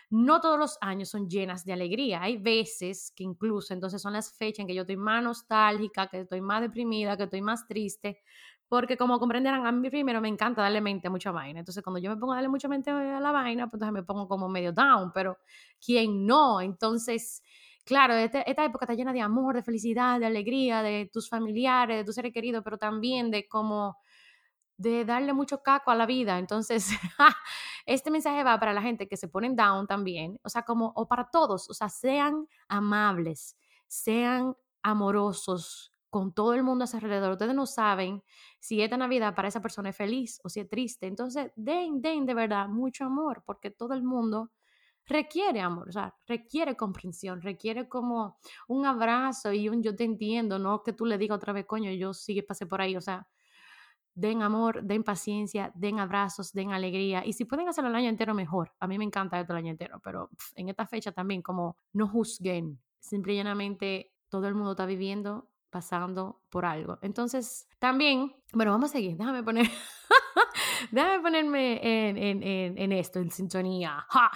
no 0.09 0.41
todos 0.41 0.57
los 0.57 0.77
años 0.81 1.09
son 1.09 1.29
llenas 1.29 1.65
de 1.65 1.73
alegría. 1.73 2.21
Hay 2.21 2.37
veces 2.37 3.13
que 3.15 3.23
incluso 3.23 3.73
entonces 3.73 4.01
son 4.01 4.13
las 4.13 4.35
fechas 4.35 4.59
en 4.59 4.67
que 4.67 4.73
yo 4.73 4.81
estoy 4.81 4.97
más 4.97 5.23
nostálgica, 5.23 6.07
que 6.07 6.21
estoy 6.21 6.41
más 6.41 6.61
deprimida, 6.61 7.15
que 7.15 7.23
estoy 7.23 7.41
más 7.41 7.67
triste, 7.67 8.21
porque 8.67 8.97
como 8.97 9.19
comprenderán, 9.19 9.65
a 9.65 9.71
mí 9.71 9.89
primero 9.89 10.21
me 10.21 10.27
encanta 10.27 10.61
darle 10.61 10.81
mente 10.81 11.07
a 11.07 11.11
mucha 11.11 11.31
vaina. 11.31 11.59
Entonces 11.59 11.83
cuando 11.83 11.99
yo 11.99 12.09
me 12.09 12.17
pongo 12.17 12.33
a 12.33 12.35
darle 12.37 12.49
mucha 12.49 12.67
mente 12.67 12.89
a 12.89 13.19
la 13.19 13.31
vaina, 13.31 13.67
pues 13.67 13.75
entonces 13.75 13.93
me 13.93 14.03
pongo 14.03 14.27
como 14.27 14.49
medio 14.49 14.71
down, 14.71 15.11
pero 15.13 15.37
¿quién 15.83 16.25
no? 16.25 16.61
Entonces... 16.61 17.43
Claro, 17.85 18.13
esta, 18.13 18.41
esta, 18.41 18.65
época 18.65 18.85
está 18.85 18.93
llena 18.93 19.13
de 19.13 19.21
amor, 19.21 19.55
de 19.55 19.63
felicidad, 19.63 20.19
de 20.19 20.27
alegría, 20.27 20.83
de 20.83 21.09
tus 21.11 21.27
familiares, 21.27 21.97
de 21.97 22.03
tus 22.03 22.13
seres 22.13 22.31
queridos, 22.31 22.61
pero 22.63 22.77
también 22.77 23.31
de 23.31 23.47
como 23.47 23.97
de 24.79 25.03
darle 25.03 25.33
mucho 25.33 25.61
caco 25.61 25.91
a 25.91 25.95
la 25.95 26.05
vida. 26.05 26.39
Entonces, 26.39 26.89
este 27.85 28.09
mensaje 28.09 28.43
va 28.43 28.57
para 28.59 28.73
la 28.73 28.81
gente 28.81 29.09
que 29.09 29.17
se 29.17 29.27
ponen 29.27 29.55
down 29.55 29.85
también, 29.85 30.39
o 30.41 30.49
sea, 30.49 30.63
como, 30.63 30.93
o 30.95 31.07
para 31.07 31.29
todos, 31.29 31.69
o 31.69 31.73
sea, 31.73 31.89
sean 31.89 32.47
amables, 32.69 33.57
sean 33.87 34.55
amorosos 34.81 35.91
con 36.09 36.33
todo 36.33 36.53
el 36.53 36.63
mundo 36.63 36.85
a 36.85 36.87
su 36.87 36.95
alrededor. 36.95 37.33
Ustedes 37.33 37.53
no 37.53 37.65
saben 37.65 38.23
si 38.59 38.81
esta 38.81 38.95
Navidad 38.95 39.35
para 39.35 39.49
esa 39.49 39.61
persona 39.61 39.89
es 39.89 39.97
feliz 39.97 40.39
o 40.43 40.49
si 40.49 40.61
es 40.61 40.69
triste. 40.69 41.07
Entonces, 41.07 41.51
den, 41.57 42.01
den 42.01 42.25
de 42.25 42.33
verdad 42.33 42.69
mucho 42.69 43.03
amor, 43.03 43.43
porque 43.45 43.69
todo 43.71 43.93
el 43.93 44.03
mundo 44.03 44.51
requiere 45.05 45.59
amor, 45.59 45.89
o 45.89 45.91
sea, 45.91 46.15
requiere 46.25 46.77
comprensión, 46.77 47.41
requiere 47.41 47.89
como 47.89 48.37
un 48.67 48.85
abrazo 48.85 49.51
y 49.51 49.67
un 49.67 49.83
yo 49.83 49.95
te 49.95 50.03
entiendo, 50.05 50.57
no 50.59 50.83
que 50.83 50.93
tú 50.93 51.05
le 51.05 51.17
digas 51.17 51.37
otra 51.37 51.51
vez, 51.51 51.65
coño, 51.65 51.91
yo 51.91 52.13
sí 52.13 52.41
pasé 52.43 52.65
por 52.65 52.81
ahí, 52.81 52.95
o 52.95 53.01
sea, 53.01 53.27
den 54.19 54.41
amor, 54.41 54.83
den 54.83 55.03
paciencia, 55.03 55.71
den 55.75 55.99
abrazos, 55.99 56.51
den 56.53 56.71
alegría. 56.71 57.25
Y 57.25 57.33
si 57.33 57.45
pueden 57.45 57.67
hacerlo 57.67 57.89
el 57.89 57.95
año 57.95 58.09
entero, 58.09 58.33
mejor. 58.33 58.73
A 58.79 58.87
mí 58.87 58.97
me 58.97 59.05
encanta 59.05 59.39
esto 59.39 59.53
el 59.53 59.59
año 59.59 59.71
entero, 59.71 59.99
pero 60.03 60.29
en 60.55 60.69
esta 60.69 60.85
fecha 60.85 61.11
también 61.11 61.41
como 61.41 61.77
no 61.93 62.07
juzguen. 62.07 62.79
Simplemente 62.99 64.11
todo 64.29 64.47
el 64.47 64.55
mundo 64.55 64.71
está 64.71 64.85
viviendo, 64.85 65.49
pasando 65.69 66.41
por 66.49 66.65
algo. 66.65 66.99
Entonces, 67.01 67.67
también, 67.79 68.35
bueno, 68.53 68.71
vamos 68.71 68.89
a 68.89 68.93
seguir. 68.93 69.15
Déjame 69.15 69.43
poner, 69.43 69.67
déjame 70.91 71.21
ponerme 71.21 72.09
en, 72.09 72.17
en, 72.17 72.43
en, 72.43 72.77
en 72.77 72.91
esto, 72.91 73.19
en 73.19 73.31
sintonía. 73.31 74.05
¡Ja! 74.09 74.31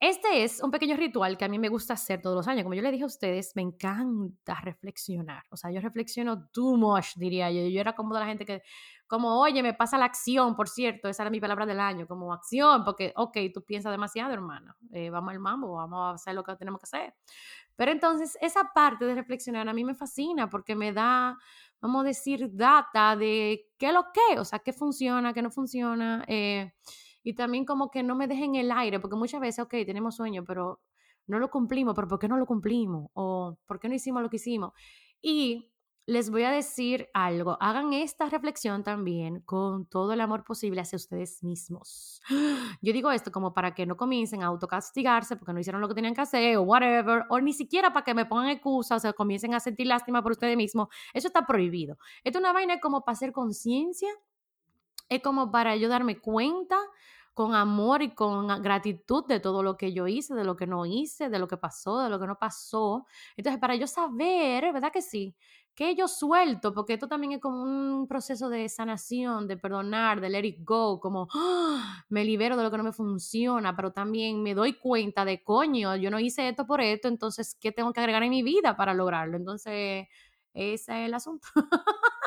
Este 0.00 0.44
es 0.44 0.62
un 0.62 0.70
pequeño 0.70 0.96
ritual 0.96 1.36
que 1.36 1.44
a 1.44 1.48
mí 1.48 1.58
me 1.58 1.68
gusta 1.68 1.92
hacer 1.92 2.22
todos 2.22 2.34
los 2.34 2.48
años. 2.48 2.62
Como 2.62 2.74
yo 2.74 2.80
le 2.80 2.90
dije 2.90 3.02
a 3.02 3.06
ustedes, 3.06 3.52
me 3.54 3.60
encanta 3.60 4.58
reflexionar. 4.62 5.44
O 5.50 5.58
sea, 5.58 5.70
yo 5.70 5.78
reflexiono 5.82 6.48
too 6.48 6.78
much, 6.78 7.16
diría 7.16 7.50
yo. 7.50 7.68
Yo 7.68 7.82
era 7.82 7.94
como 7.94 8.14
de 8.14 8.20
la 8.20 8.26
gente 8.26 8.46
que, 8.46 8.62
como, 9.06 9.38
oye, 9.38 9.62
me 9.62 9.74
pasa 9.74 9.98
la 9.98 10.06
acción, 10.06 10.56
por 10.56 10.70
cierto, 10.70 11.10
esa 11.10 11.24
era 11.24 11.30
mi 11.30 11.38
palabra 11.38 11.66
del 11.66 11.80
año, 11.80 12.06
como 12.06 12.32
acción, 12.32 12.82
porque, 12.82 13.12
ok, 13.14 13.36
tú 13.52 13.62
piensas 13.62 13.92
demasiado, 13.92 14.32
hermano. 14.32 14.74
Eh, 14.90 15.10
vamos 15.10 15.32
al 15.34 15.38
mambo, 15.38 15.74
vamos 15.74 15.98
a 15.98 16.14
hacer 16.14 16.34
lo 16.34 16.44
que 16.44 16.56
tenemos 16.56 16.80
que 16.80 16.86
hacer. 16.86 17.14
Pero 17.76 17.92
entonces, 17.92 18.38
esa 18.40 18.72
parte 18.74 19.04
de 19.04 19.14
reflexionar 19.14 19.68
a 19.68 19.74
mí 19.74 19.84
me 19.84 19.94
fascina 19.94 20.48
porque 20.48 20.76
me 20.76 20.94
da, 20.94 21.36
vamos 21.78 22.00
a 22.04 22.08
decir, 22.08 22.48
data 22.54 23.16
de 23.16 23.68
qué 23.76 23.92
lo 23.92 24.06
que, 24.14 24.38
o 24.38 24.46
sea, 24.46 24.60
qué 24.60 24.72
funciona, 24.72 25.34
qué 25.34 25.42
no 25.42 25.50
funciona. 25.50 26.24
Eh, 26.26 26.72
y 27.22 27.34
también 27.34 27.64
como 27.64 27.90
que 27.90 28.02
no 28.02 28.14
me 28.14 28.26
dejen 28.26 28.54
el 28.54 28.72
aire, 28.72 29.00
porque 29.00 29.16
muchas 29.16 29.40
veces, 29.40 29.64
ok, 29.64 29.70
tenemos 29.86 30.16
sueño, 30.16 30.44
pero 30.46 30.80
no 31.26 31.38
lo 31.38 31.50
cumplimos, 31.50 31.94
pero 31.94 32.08
¿por 32.08 32.18
qué 32.18 32.28
no 32.28 32.36
lo 32.36 32.46
cumplimos? 32.46 33.10
O 33.14 33.58
¿por 33.66 33.78
qué 33.80 33.88
no 33.88 33.94
hicimos 33.94 34.22
lo 34.22 34.30
que 34.30 34.36
hicimos? 34.36 34.72
Y 35.22 35.70
les 36.06 36.28
voy 36.30 36.42
a 36.42 36.50
decir 36.50 37.08
algo, 37.14 37.56
hagan 37.60 37.92
esta 37.92 38.28
reflexión 38.28 38.82
también 38.82 39.42
con 39.42 39.86
todo 39.86 40.12
el 40.12 40.20
amor 40.20 40.42
posible 40.42 40.80
hacia 40.80 40.96
ustedes 40.96 41.44
mismos. 41.44 42.20
Yo 42.82 42.92
digo 42.92 43.12
esto 43.12 43.30
como 43.30 43.54
para 43.54 43.74
que 43.74 43.86
no 43.86 43.96
comiencen 43.96 44.42
a 44.42 44.46
autocastigarse 44.46 45.36
porque 45.36 45.52
no 45.52 45.60
hicieron 45.60 45.80
lo 45.80 45.86
que 45.86 45.94
tenían 45.94 46.14
que 46.14 46.22
hacer 46.22 46.56
o 46.56 46.62
whatever, 46.62 47.26
o 47.28 47.40
ni 47.40 47.52
siquiera 47.52 47.92
para 47.92 48.04
que 48.04 48.14
me 48.14 48.26
pongan 48.26 48.48
excusas 48.48 48.96
o 48.96 49.00
sea, 49.00 49.12
comiencen 49.12 49.54
a 49.54 49.60
sentir 49.60 49.86
lástima 49.86 50.20
por 50.20 50.32
ustedes 50.32 50.56
mismos. 50.56 50.88
Eso 51.14 51.28
está 51.28 51.46
prohibido. 51.46 51.96
Esto 52.24 52.38
es 52.38 52.42
una 52.42 52.52
vaina 52.52 52.80
como 52.80 53.04
para 53.04 53.12
hacer 53.12 53.32
conciencia, 53.32 54.08
es 55.10 55.20
como 55.22 55.50
para 55.50 55.76
yo 55.76 55.88
darme 55.88 56.18
cuenta 56.20 56.78
con 57.34 57.54
amor 57.54 58.02
y 58.02 58.14
con 58.14 58.48
gratitud 58.62 59.24
de 59.26 59.40
todo 59.40 59.62
lo 59.62 59.76
que 59.76 59.92
yo 59.92 60.06
hice, 60.08 60.34
de 60.34 60.44
lo 60.44 60.56
que 60.56 60.66
no 60.66 60.84
hice, 60.86 61.28
de 61.30 61.38
lo 61.38 61.48
que 61.48 61.56
pasó, 61.56 62.00
de 62.00 62.10
lo 62.10 62.18
que 62.20 62.26
no 62.26 62.38
pasó. 62.38 63.06
Entonces, 63.36 63.60
para 63.60 63.74
yo 63.76 63.86
saber, 63.86 64.72
¿verdad 64.72 64.92
que 64.92 65.02
sí? 65.02 65.36
Que 65.74 65.94
yo 65.94 66.08
suelto, 66.08 66.74
porque 66.74 66.94
esto 66.94 67.08
también 67.08 67.32
es 67.32 67.40
como 67.40 67.62
un 67.62 68.06
proceso 68.08 68.48
de 68.50 68.68
sanación, 68.68 69.46
de 69.48 69.56
perdonar, 69.56 70.20
de 70.20 70.28
let 70.28 70.44
it 70.44 70.58
go, 70.64 71.00
como 71.00 71.28
¡ah! 71.34 72.04
me 72.10 72.24
libero 72.24 72.56
de 72.56 72.62
lo 72.64 72.70
que 72.70 72.76
no 72.76 72.84
me 72.84 72.92
funciona, 72.92 73.74
pero 73.74 73.92
también 73.92 74.42
me 74.42 74.54
doy 74.54 74.74
cuenta 74.78 75.24
de, 75.24 75.42
coño, 75.42 75.96
yo 75.96 76.10
no 76.10 76.18
hice 76.20 76.48
esto 76.48 76.66
por 76.66 76.80
esto, 76.82 77.08
entonces, 77.08 77.56
¿qué 77.58 77.72
tengo 77.72 77.92
que 77.92 78.00
agregar 78.00 78.22
en 78.22 78.30
mi 78.30 78.42
vida 78.42 78.76
para 78.76 78.92
lograrlo? 78.92 79.36
Entonces, 79.38 80.06
ese 80.52 80.92
es 81.02 81.06
el 81.06 81.14
asunto. 81.14 81.48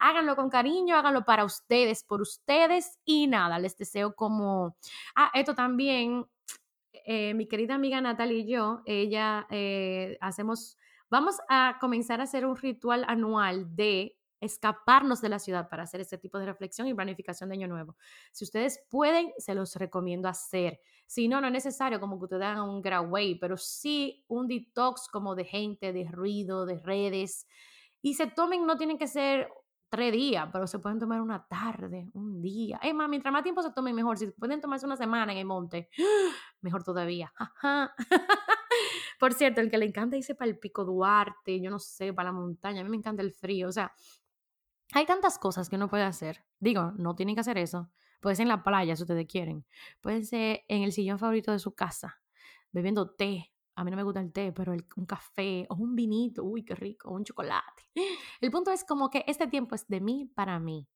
háganlo 0.00 0.34
con 0.34 0.50
cariño, 0.50 0.96
háganlo 0.96 1.24
para 1.24 1.44
ustedes, 1.44 2.02
por 2.02 2.20
ustedes 2.22 2.98
y 3.04 3.26
nada, 3.26 3.58
les 3.58 3.76
deseo 3.76 4.14
como, 4.14 4.76
ah, 5.14 5.30
esto 5.34 5.54
también, 5.54 6.26
eh, 6.92 7.34
mi 7.34 7.46
querida 7.46 7.74
amiga 7.74 8.00
Natalie 8.00 8.38
y 8.38 8.50
yo, 8.50 8.82
ella 8.86 9.46
eh, 9.50 10.18
hacemos, 10.20 10.76
vamos 11.10 11.36
a 11.48 11.76
comenzar 11.80 12.20
a 12.20 12.24
hacer 12.24 12.46
un 12.46 12.56
ritual 12.56 13.04
anual 13.06 13.76
de 13.76 14.16
escaparnos 14.40 15.20
de 15.20 15.28
la 15.28 15.38
ciudad 15.38 15.68
para 15.68 15.82
hacer 15.82 16.00
este 16.00 16.16
tipo 16.16 16.38
de 16.38 16.46
reflexión 16.46 16.88
y 16.88 16.94
planificación 16.94 17.50
de 17.50 17.56
año 17.56 17.68
nuevo. 17.68 17.96
Si 18.32 18.44
ustedes 18.44 18.80
pueden, 18.88 19.32
se 19.36 19.54
los 19.54 19.76
recomiendo 19.76 20.28
hacer. 20.28 20.80
Si 21.06 21.28
no, 21.28 21.40
no 21.40 21.48
es 21.48 21.52
necesario 21.52 22.00
como 22.00 22.18
que 22.18 22.24
ustedes 22.24 22.44
hagan 22.44 22.68
un 22.68 22.82
getaway, 22.82 23.38
pero 23.38 23.58
sí 23.58 24.24
un 24.28 24.48
detox 24.48 25.08
como 25.08 25.34
de 25.34 25.44
gente, 25.44 25.92
de 25.92 26.08
ruido, 26.10 26.64
de 26.64 26.78
redes. 26.78 27.46
Y 28.00 28.14
se 28.14 28.28
tomen, 28.28 28.64
no 28.64 28.78
tienen 28.78 28.96
que 28.96 29.06
ser 29.06 29.50
tres 29.90 30.12
días, 30.12 30.48
pero 30.52 30.66
se 30.66 30.78
pueden 30.78 30.98
tomar 30.98 31.20
una 31.20 31.46
tarde, 31.46 32.08
un 32.14 32.40
día. 32.40 32.78
Es 32.82 32.94
más, 32.94 33.08
mientras 33.08 33.32
más 33.32 33.42
tiempo 33.42 33.62
se 33.62 33.72
tomen, 33.72 33.94
mejor. 33.94 34.16
Si 34.16 34.28
pueden 34.28 34.60
tomarse 34.60 34.86
una 34.86 34.96
semana 34.96 35.32
en 35.32 35.38
el 35.38 35.44
monte, 35.44 35.90
mejor 36.62 36.82
todavía. 36.82 37.32
Por 39.18 39.34
cierto, 39.34 39.60
el 39.60 39.70
que 39.70 39.78
le 39.78 39.86
encanta 39.86 40.16
irse 40.16 40.34
para 40.34 40.50
el 40.50 40.58
Pico 40.58 40.84
Duarte, 40.84 41.60
yo 41.60 41.70
no 41.70 41.78
sé, 41.78 42.12
para 42.12 42.30
la 42.30 42.32
montaña, 42.32 42.80
a 42.80 42.84
mí 42.84 42.90
me 42.90 42.96
encanta 42.96 43.22
el 43.22 43.32
frío. 43.32 43.68
O 43.68 43.72
sea, 43.72 43.92
hay 44.92 45.06
tantas 45.06 45.38
cosas 45.38 45.68
que 45.68 45.76
uno 45.76 45.88
puede 45.88 46.04
hacer. 46.04 46.44
Digo, 46.58 46.92
no 46.96 47.14
tienen 47.14 47.34
que 47.34 47.40
hacer 47.40 47.58
eso. 47.58 47.90
Puede 48.20 48.36
ser 48.36 48.44
en 48.44 48.48
la 48.48 48.62
playa 48.62 48.96
si 48.96 49.02
ustedes 49.02 49.26
quieren. 49.26 49.64
Puede 50.00 50.24
ser 50.24 50.64
en 50.68 50.82
el 50.82 50.92
sillón 50.92 51.18
favorito 51.18 51.52
de 51.52 51.58
su 51.58 51.74
casa, 51.74 52.20
bebiendo 52.70 53.10
té, 53.10 53.52
a 53.80 53.84
mí 53.84 53.90
no 53.90 53.96
me 53.96 54.02
gusta 54.02 54.20
el 54.20 54.30
té, 54.30 54.52
pero 54.52 54.74
un 54.96 55.06
café 55.06 55.66
o 55.70 55.74
un 55.74 55.96
vinito, 55.96 56.44
uy, 56.44 56.62
qué 56.62 56.74
rico, 56.74 57.10
un 57.10 57.24
chocolate. 57.24 57.82
El 58.42 58.50
punto 58.50 58.70
es 58.70 58.84
como 58.84 59.08
que 59.08 59.24
este 59.26 59.46
tiempo 59.46 59.74
es 59.74 59.88
de 59.88 60.02
mí 60.02 60.30
para 60.34 60.58
mí 60.58 60.86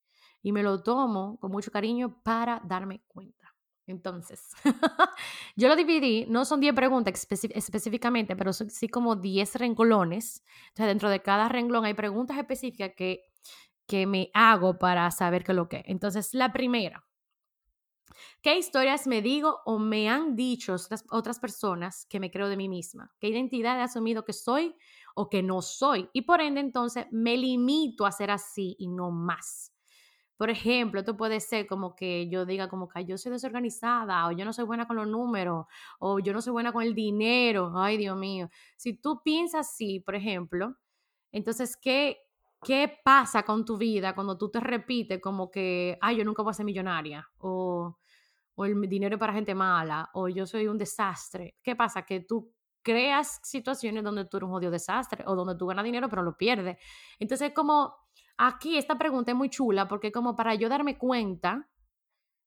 y 0.43 0.53
me 0.53 0.63
lo 0.63 0.83
tomo 0.83 1.39
con 1.41 1.51
mucho 1.51 1.71
cariño 1.71 2.21
para 2.23 2.61
darme 2.63 3.03
cuenta. 3.09 3.55
Entonces, 3.87 4.51
yo 5.57 5.69
lo 5.69 5.77
dividí, 5.77 6.27
no 6.29 6.45
son 6.45 6.61
10 6.61 6.75
preguntas 6.75 7.27
específicamente, 7.55 8.37
pero 8.37 8.53
son 8.53 8.69
sí 8.69 8.89
como 8.89 9.17
10 9.17 9.55
renglones. 9.55 10.45
Entonces, 10.69 10.87
dentro 10.89 11.09
de 11.09 11.23
cada 11.23 11.49
renglón 11.49 11.87
hay 11.87 11.95
preguntas 11.95 12.37
específicas 12.37 12.93
que, 12.95 13.25
que 13.87 14.07
me 14.07 14.31
hago 14.35 14.79
para 14.79 15.11
saber 15.11 15.43
qué 15.43 15.53
es 15.53 15.57
lo 15.57 15.71
que. 15.71 15.85
Entonces, 15.87 16.35
la 16.35 16.53
primera, 16.53 17.03
¿Qué 18.43 18.59
historias 18.59 19.07
me 19.07 19.23
digo 19.23 19.61
o 19.65 19.79
me 19.79 20.09
han 20.09 20.37
dicho 20.37 20.77
otras, 21.11 21.39
personas 21.39 22.07
que 22.07 22.21
me 22.21 22.31
creo 22.31 22.49
de 22.49 22.57
mí 22.57 22.69
misma? 22.69 23.13
¿Qué 23.21 23.29
identidad 23.29 23.79
he 23.79 23.83
asumido 23.83 24.25
que 24.25 24.33
soy 24.33 24.75
o 25.15 25.29
que 25.29 25.43
no 25.43 25.63
soy? 25.63 26.09
Y 26.13 26.23
por 26.23 26.41
ende, 26.41 26.61
entonces, 26.61 27.07
me 27.11 27.37
limito 27.37 28.07
a 28.07 28.13
ser 28.13 28.31
así 28.31 28.77
y 28.79 28.89
no 28.89 29.11
más. 29.11 29.73
Por 30.37 30.51
ejemplo, 30.51 31.01
esto 31.01 31.17
puede 31.17 31.39
ser 31.41 31.67
como 31.67 31.95
que 31.95 32.29
yo 32.29 32.45
diga 32.45 32.69
como 32.69 32.89
que 32.89 33.05
yo 33.05 33.17
soy 33.17 33.33
desorganizada 33.33 34.27
o 34.27 34.33
yo 34.33 34.45
no 34.45 34.53
soy 34.53 34.65
buena 34.65 34.87
con 34.87 34.97
los 34.97 35.07
números 35.07 35.67
o 36.01 36.19
yo 36.19 36.33
no 36.33 36.43
soy 36.43 36.53
buena 36.53 36.73
con 36.73 36.83
el 36.83 36.95
dinero. 36.95 37.73
Ay, 37.77 37.97
Dios 37.97 38.17
mío. 38.19 38.51
Si 38.77 38.95
tú 38.95 39.23
piensas 39.25 39.69
así, 39.69 40.01
por 40.01 40.17
ejemplo, 40.17 40.77
entonces, 41.33 41.77
¿qué, 41.77 42.19
¿qué 42.65 43.01
pasa 43.05 43.45
con 43.45 43.65
tu 43.65 43.77
vida 43.79 44.15
cuando 44.15 44.37
tú 44.37 44.51
te 44.51 44.61
repites 44.61 45.21
como 45.21 45.51
que, 45.51 45.99
ay, 46.01 46.17
yo 46.19 46.25
nunca 46.25 46.43
voy 46.43 46.51
a 46.51 46.55
ser 46.55 46.67
millonaria? 46.67 47.29
O 47.39 47.99
o 48.55 48.65
el 48.65 48.89
dinero 48.89 49.19
para 49.19 49.33
gente 49.33 49.55
mala, 49.55 50.11
o 50.15 50.29
yo 50.29 50.47
soy 50.47 50.69
un 50.69 50.79
desastre. 50.79 51.57
¿Qué 51.63 51.75
pasa? 51.77 52.03
Que 52.03 52.21
tú 52.21 52.53
creas 52.83 53.41
situaciones 53.43 54.05
donde 54.05 54.27
tú 54.27 54.37
eres 54.37 54.49
un 54.49 54.55
odio 54.55 54.71
desastre, 54.71 55.25
o 55.27 55.35
donde 55.35 55.57
tú 55.57 55.67
ganas 55.67 55.85
dinero 55.85 56.09
pero 56.09 56.23
lo 56.23 56.37
pierdes. 56.37 56.77
Entonces, 57.19 57.53
como 57.53 57.95
aquí 58.37 58.77
esta 58.79 58.97
pregunta 58.97 59.33
es 59.33 59.37
muy 59.37 59.49
chula, 59.49 59.89
porque 59.89 60.13
como 60.13 60.37
para 60.37 60.55
yo 60.55 60.69
darme 60.69 60.99
cuenta 60.99 61.69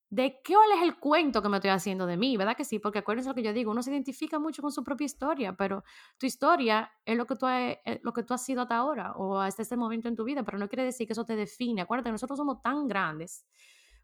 de 0.10 0.40
qué 0.42 0.54
es 0.54 0.84
el 0.84 1.00
cuento 1.00 1.42
que 1.42 1.50
me 1.50 1.58
estoy 1.58 1.72
haciendo 1.72 2.06
de 2.06 2.16
mí, 2.16 2.38
¿verdad 2.38 2.56
que 2.56 2.64
sí? 2.64 2.80
Porque 2.80 3.00
acuérdense 3.00 3.30
lo 3.30 3.36
que 3.36 3.44
yo 3.44 3.52
digo, 3.52 3.72
uno 3.72 3.82
se 3.84 3.92
identifica 3.92 4.40
mucho 4.40 4.62
con 4.62 4.72
su 4.72 4.84
propia 4.84 5.04
historia, 5.04 5.58
pero 5.58 5.84
tu 6.18 6.26
historia 6.26 6.90
es 7.04 7.18
lo 7.18 7.26
que 7.26 7.36
tú 7.36 7.46
has, 7.46 7.76
lo 8.04 8.14
que 8.14 8.24
tú 8.24 8.34
has 8.34 8.44
sido 8.46 8.62
hasta 8.62 8.78
ahora 8.78 9.14
o 9.18 9.40
hasta 9.40 9.64
este 9.64 9.76
momento 9.76 10.08
en 10.08 10.16
tu 10.16 10.24
vida, 10.24 10.44
pero 10.44 10.58
no 10.58 10.70
quiere 10.70 10.86
decir 10.86 11.08
que 11.08 11.14
eso 11.14 11.26
te 11.26 11.36
define. 11.36 11.82
Acuérdate, 11.82 12.12
nosotros 12.12 12.38
somos 12.38 12.62
tan 12.62 12.88
grandes 12.88 13.46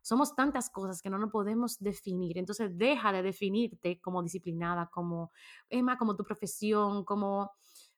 somos 0.03 0.36
tantas 0.36 0.69
cosas 0.69 1.01
que 1.01 1.10
no 1.10 1.17
nos 1.17 1.31
podemos 1.31 1.79
definir. 1.79 2.38
Entonces 2.38 2.69
deja 2.77 3.12
de 3.12 3.24
definirte 3.24 4.00
como 4.00 4.22
disciplinada, 4.22 4.89
como 4.91 5.31
Emma, 5.69 5.98
como 5.98 6.15
tu 6.15 6.24
profesión, 6.24 7.03
como 7.03 7.51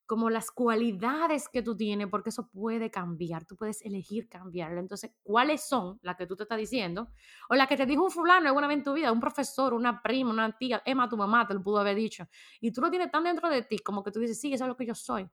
como 0.06 0.30
las 0.30 0.52
cualidades 0.52 1.50
que 1.50 1.64
tú 1.64 1.76
tienes, 1.76 2.08
porque 2.10 2.30
eso 2.30 2.48
puede 2.48 2.92
cambiar, 2.92 3.46
tú 3.46 3.56
puedes 3.56 3.82
elegir 3.82 4.30
cambiarlo. 4.30 4.80
Entonces, 4.80 5.12
¿cuáles 5.24 5.68
son 5.68 6.00
las 6.04 6.16
que 6.16 6.28
tú 6.28 6.36
te 6.36 6.44
estás 6.44 6.60
diciendo? 6.60 7.10
O 7.50 7.56
las 7.56 7.68
que 7.68 7.76
te 7.76 7.86
dijo 7.86 8.04
un 8.04 8.12
fulano 8.12 8.48
alguna 8.48 8.68
vez 8.68 8.78
en 8.78 8.84
tu 8.84 8.94
vida, 8.94 9.12
un 9.12 9.20
profesor, 9.20 9.74
una 9.74 10.02
prima, 10.04 10.30
una 10.30 10.56
tía, 10.56 10.82
Emma, 10.86 11.10
tu 11.10 11.18
mamá 11.18 11.48
te 11.48 11.56
lo 11.56 11.64
pudo 11.64 11.80
haber 11.80 11.96
dicho. 11.96 12.28
Y 12.62 12.72
tú 12.72 12.82
lo 12.82 12.92
tienes 12.92 13.12
tan 13.12 13.24
dentro 13.24 13.50
de 13.50 13.64
ti 13.64 13.80
como 13.80 14.04
que 14.04 14.12
tú 14.12 14.20
dices, 14.20 14.40
sí, 14.40 14.54
eso 14.54 14.66
es 14.66 14.68
lo 14.68 14.78
que 14.78 14.86
yo 14.86 14.94
soy. 14.94 15.28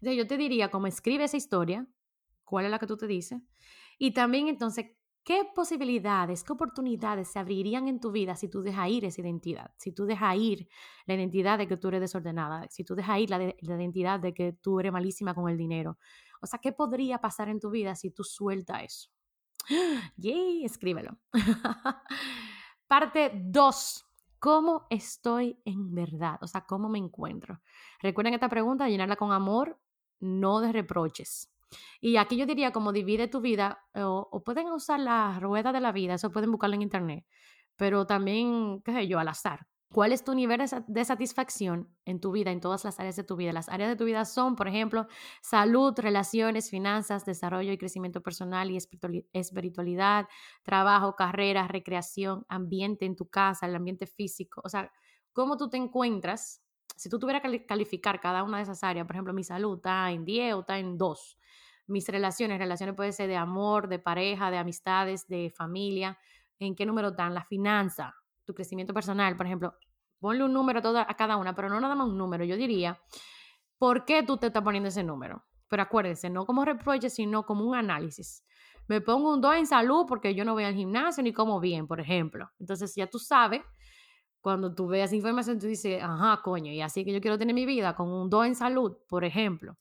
Entonces, 0.00 0.16
yo 0.18 0.26
te 0.26 0.36
diría, 0.36 0.70
como 0.70 0.88
escribe 0.88 1.24
esa 1.24 1.36
historia, 1.36 1.86
cuál 2.44 2.64
es 2.64 2.70
la 2.70 2.78
que 2.78 2.86
tú 2.86 2.96
te 2.96 3.06
dices. 3.06 3.40
Y 3.96 4.12
también 4.12 4.48
entonces, 4.48 4.86
¿Qué 5.26 5.44
posibilidades, 5.44 6.44
qué 6.44 6.52
oportunidades 6.52 7.26
se 7.26 7.40
abrirían 7.40 7.88
en 7.88 7.98
tu 7.98 8.12
vida 8.12 8.36
si 8.36 8.46
tú 8.46 8.62
dejas 8.62 8.88
ir 8.88 9.04
esa 9.04 9.22
identidad? 9.22 9.72
Si 9.76 9.90
tú 9.90 10.06
dejas 10.06 10.36
ir 10.36 10.68
la 11.04 11.14
identidad 11.14 11.58
de 11.58 11.66
que 11.66 11.76
tú 11.76 11.88
eres 11.88 12.00
desordenada, 12.00 12.68
si 12.70 12.84
tú 12.84 12.94
dejas 12.94 13.18
ir 13.18 13.30
la, 13.30 13.42
identidad 13.42 14.20
de 14.20 14.32
que 14.32 14.52
tú 14.52 14.78
eres 14.78 14.92
malísima 14.92 15.34
con 15.34 15.48
el 15.48 15.58
dinero. 15.58 15.98
O 16.40 16.46
sea, 16.46 16.60
¿qué 16.60 16.70
podría 16.70 17.18
pasar 17.18 17.48
en 17.48 17.58
tu 17.58 17.70
vida 17.70 17.96
si 17.96 18.12
tú 18.12 18.22
sueltas 18.22 18.84
eso? 18.84 19.10
¡Yay! 20.16 20.64
Escríbelo. 20.64 21.18
Parte 22.86 23.32
2. 23.34 24.06
¿Cómo 24.38 24.86
estoy 24.90 25.60
en 25.64 25.92
verdad? 25.92 26.38
O 26.40 26.46
sea, 26.46 26.64
¿cómo 26.66 26.88
me 26.88 26.98
encuentro? 26.98 27.60
Recuerden 28.00 28.34
esta 28.34 28.48
pregunta, 28.48 28.88
llenarla 28.88 29.16
con 29.16 29.32
amor, 29.32 29.76
no 30.20 30.60
de 30.60 30.70
reproches. 30.70 31.50
Y 32.00 32.16
aquí 32.16 32.36
yo 32.36 32.46
diría 32.46 32.72
como 32.72 32.92
divide 32.92 33.28
tu 33.28 33.40
vida, 33.40 33.84
o, 33.94 34.42
pueden 34.44 34.68
usar 34.68 35.00
la 35.00 35.38
rueda 35.40 35.72
de 35.72 35.80
la 35.80 35.92
vida, 35.92 36.14
eso 36.14 36.30
pueden 36.30 36.50
buscarlo 36.50 36.76
en 36.76 36.82
internet, 36.82 37.26
pero 37.76 38.06
también, 38.06 38.82
qué 38.84 38.92
sé 38.92 39.08
yo, 39.08 39.18
al 39.18 39.28
azar. 39.28 39.66
¿Cuál 39.92 40.12
es 40.12 40.24
tu 40.24 40.34
nivel 40.34 40.60
de 40.88 41.04
satisfacción 41.04 41.88
en 42.04 42.20
tu 42.20 42.32
vida, 42.32 42.50
en 42.50 42.60
todas 42.60 42.84
las 42.84 42.98
áreas 42.98 43.14
de 43.16 43.22
tu 43.22 43.36
vida? 43.36 43.52
Las 43.52 43.68
áreas 43.68 43.88
de 43.88 43.96
tu 43.96 44.04
vida 44.04 44.24
son, 44.24 44.56
por 44.56 44.66
ejemplo, 44.66 45.06
salud, 45.42 45.94
relaciones, 45.96 46.70
finanzas, 46.70 47.24
desarrollo 47.24 47.72
y 47.72 47.78
crecimiento 47.78 48.20
personal 48.20 48.70
y 48.70 48.78
espiritualidad, 49.32 50.26
trabajo, 50.64 51.14
carrera, 51.14 51.68
recreación, 51.68 52.44
ambiente 52.48 53.06
en 53.06 53.14
tu 53.14 53.28
casa, 53.28 53.66
el 53.66 53.76
ambiente 53.76 54.06
físico. 54.06 54.60
O 54.64 54.68
sea, 54.68 54.90
cómo 55.32 55.56
tú 55.56 55.70
te 55.70 55.76
encuentras. 55.76 56.62
Si 56.96 57.08
tú 57.08 57.18
tuvieras 57.18 57.42
que 57.42 57.64
calificar 57.64 58.20
cada 58.20 58.42
una 58.42 58.56
de 58.56 58.64
esas 58.64 58.82
áreas, 58.82 59.06
por 59.06 59.14
ejemplo, 59.14 59.34
mi 59.34 59.44
salud 59.44 59.76
está 59.76 60.10
en 60.10 60.24
10 60.24 60.54
o 60.54 60.60
está 60.60 60.78
en 60.78 60.98
2 60.98 61.38
mis 61.86 62.08
relaciones, 62.08 62.58
relaciones 62.58 62.94
puede 62.94 63.12
ser 63.12 63.28
de 63.28 63.36
amor, 63.36 63.88
de 63.88 63.98
pareja, 63.98 64.50
de 64.50 64.58
amistades, 64.58 65.26
de 65.28 65.50
familia, 65.50 66.18
en 66.58 66.74
qué 66.74 66.86
número 66.86 67.08
están, 67.08 67.34
la 67.34 67.44
finanza, 67.44 68.14
tu 68.44 68.54
crecimiento 68.54 68.94
personal, 68.94 69.36
por 69.36 69.46
ejemplo, 69.46 69.74
ponle 70.18 70.44
un 70.44 70.52
número 70.52 70.80
a, 70.98 71.14
cada 71.14 71.36
una, 71.36 71.54
pero 71.54 71.68
no 71.68 71.80
nada 71.80 71.94
más 71.94 72.08
un 72.08 72.18
número, 72.18 72.44
yo 72.44 72.56
diría, 72.56 73.00
¿por 73.78 74.04
qué 74.04 74.22
tú 74.22 74.36
te 74.36 74.48
estás 74.48 74.62
poniendo 74.62 74.88
ese 74.88 75.04
número? 75.04 75.44
Pero 75.68 75.82
acuérdense, 75.82 76.30
no 76.30 76.46
como 76.46 76.64
reproche, 76.64 77.10
sino 77.10 77.44
como 77.44 77.64
un 77.64 77.74
análisis. 77.74 78.44
Me 78.88 79.00
pongo 79.00 79.34
un 79.34 79.40
2 79.40 79.56
en 79.56 79.66
salud 79.66 80.06
porque 80.06 80.34
yo 80.34 80.44
no 80.44 80.54
voy 80.54 80.64
al 80.64 80.74
gimnasio 80.74 81.22
ni 81.22 81.32
como 81.32 81.58
bien, 81.58 81.88
por 81.88 82.00
ejemplo. 82.00 82.48
Entonces 82.60 82.94
ya 82.94 83.08
tú 83.08 83.18
sabes 83.18 83.62
cuando 84.40 84.72
tú 84.72 84.86
veas 84.86 85.12
información, 85.12 85.58
tú 85.58 85.66
dices, 85.66 86.00
ajá, 86.00 86.40
coño, 86.42 86.70
y 86.70 86.80
así 86.80 87.04
que 87.04 87.12
yo 87.12 87.20
quiero 87.20 87.36
tener 87.36 87.52
mi 87.52 87.66
vida 87.66 87.96
con 87.96 88.08
un 88.08 88.30
2 88.30 88.46
en 88.46 88.54
salud, 88.54 88.96
por 89.08 89.24
ejemplo. 89.24 89.76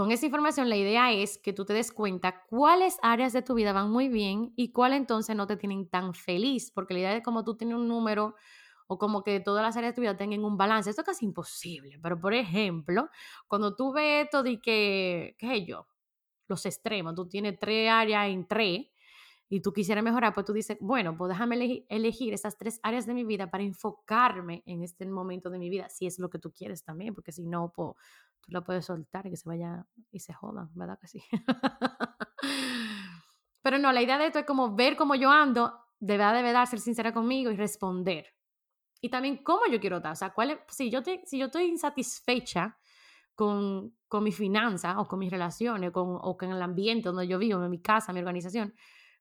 Con 0.00 0.12
esa 0.12 0.24
información, 0.24 0.70
la 0.70 0.78
idea 0.78 1.12
es 1.12 1.36
que 1.36 1.52
tú 1.52 1.66
te 1.66 1.74
des 1.74 1.92
cuenta 1.92 2.42
cuáles 2.48 2.96
áreas 3.02 3.34
de 3.34 3.42
tu 3.42 3.52
vida 3.52 3.74
van 3.74 3.90
muy 3.90 4.08
bien 4.08 4.54
y 4.56 4.72
cuáles 4.72 4.96
entonces 4.96 5.36
no 5.36 5.46
te 5.46 5.58
tienen 5.58 5.90
tan 5.90 6.14
feliz, 6.14 6.70
porque 6.70 6.94
la 6.94 7.00
idea 7.00 7.16
es 7.16 7.22
como 7.22 7.44
tú 7.44 7.54
tienes 7.54 7.76
un 7.76 7.86
número 7.86 8.34
o 8.86 8.96
como 8.96 9.22
que 9.22 9.40
todas 9.40 9.62
las 9.62 9.76
áreas 9.76 9.92
de 9.92 9.96
tu 9.96 10.00
vida 10.00 10.16
tengan 10.16 10.42
un 10.42 10.56
balance. 10.56 10.88
Esto 10.88 11.02
es 11.02 11.06
casi 11.06 11.26
imposible, 11.26 11.98
pero 12.02 12.18
por 12.18 12.32
ejemplo, 12.32 13.10
cuando 13.46 13.76
tú 13.76 13.92
ves 13.92 14.24
esto 14.24 14.42
de 14.42 14.58
que, 14.58 15.36
qué 15.38 15.46
sé 15.46 15.66
yo, 15.66 15.86
los 16.48 16.64
extremos, 16.64 17.14
tú 17.14 17.28
tienes 17.28 17.58
tres 17.58 17.90
áreas 17.90 18.26
en 18.30 18.48
tres 18.48 18.86
y 19.52 19.60
tú 19.60 19.72
quisieras 19.72 20.04
mejorar, 20.04 20.32
pues 20.32 20.46
tú 20.46 20.52
dices, 20.52 20.78
bueno, 20.80 21.16
pues 21.16 21.30
déjame 21.30 21.84
elegir, 21.88 22.32
estas 22.32 22.56
tres 22.56 22.78
áreas 22.84 23.04
de 23.04 23.14
mi 23.14 23.24
vida 23.24 23.50
para 23.50 23.64
enfocarme 23.64 24.62
en 24.64 24.84
este 24.84 25.04
momento 25.06 25.50
de 25.50 25.58
mi 25.58 25.68
vida, 25.68 25.88
si 25.88 26.06
es 26.06 26.20
lo 26.20 26.30
que 26.30 26.38
tú 26.38 26.52
quieres 26.52 26.84
también, 26.84 27.14
porque 27.14 27.32
si 27.32 27.44
no, 27.44 27.72
pues 27.74 27.96
tú 28.40 28.52
la 28.52 28.60
puedes 28.62 28.86
soltar 28.86 29.26
y 29.26 29.30
que 29.30 29.36
se 29.36 29.48
vaya 29.48 29.84
y 30.12 30.20
se 30.20 30.32
joda, 30.32 30.70
¿verdad 30.74 31.00
que 31.00 31.08
sí? 31.08 31.24
Pero 33.62 33.78
no, 33.78 33.92
la 33.92 34.02
idea 34.02 34.18
de 34.18 34.26
esto 34.26 34.38
es 34.38 34.46
como 34.46 34.76
ver 34.76 34.96
cómo 34.96 35.16
yo 35.16 35.30
ando, 35.30 35.74
de 35.98 36.16
verdad, 36.16 36.34
de 36.34 36.42
verdad, 36.42 36.66
ser 36.66 36.78
sincera 36.78 37.12
conmigo 37.12 37.50
y 37.50 37.56
responder. 37.56 38.26
Y 39.00 39.10
también 39.10 39.42
cómo 39.42 39.62
yo 39.70 39.80
quiero 39.80 39.96
estar. 39.96 40.12
O 40.12 40.16
sea, 40.16 40.30
cuál 40.32 40.60
si, 40.68 40.90
yo 40.90 41.02
te, 41.02 41.22
si 41.26 41.38
yo 41.38 41.46
estoy 41.46 41.64
insatisfecha 41.64 42.78
con, 43.34 43.96
con 44.06 44.22
mi 44.22 44.30
finanza 44.30 45.00
o 45.00 45.08
con 45.08 45.18
mis 45.18 45.30
relaciones 45.30 45.90
con, 45.90 46.18
o 46.20 46.36
con 46.36 46.52
el 46.52 46.62
ambiente 46.62 47.08
donde 47.08 47.26
yo 47.26 47.38
vivo, 47.38 47.62
en 47.64 47.70
mi 47.70 47.82
casa, 47.82 48.12
mi 48.12 48.20
organización, 48.20 48.72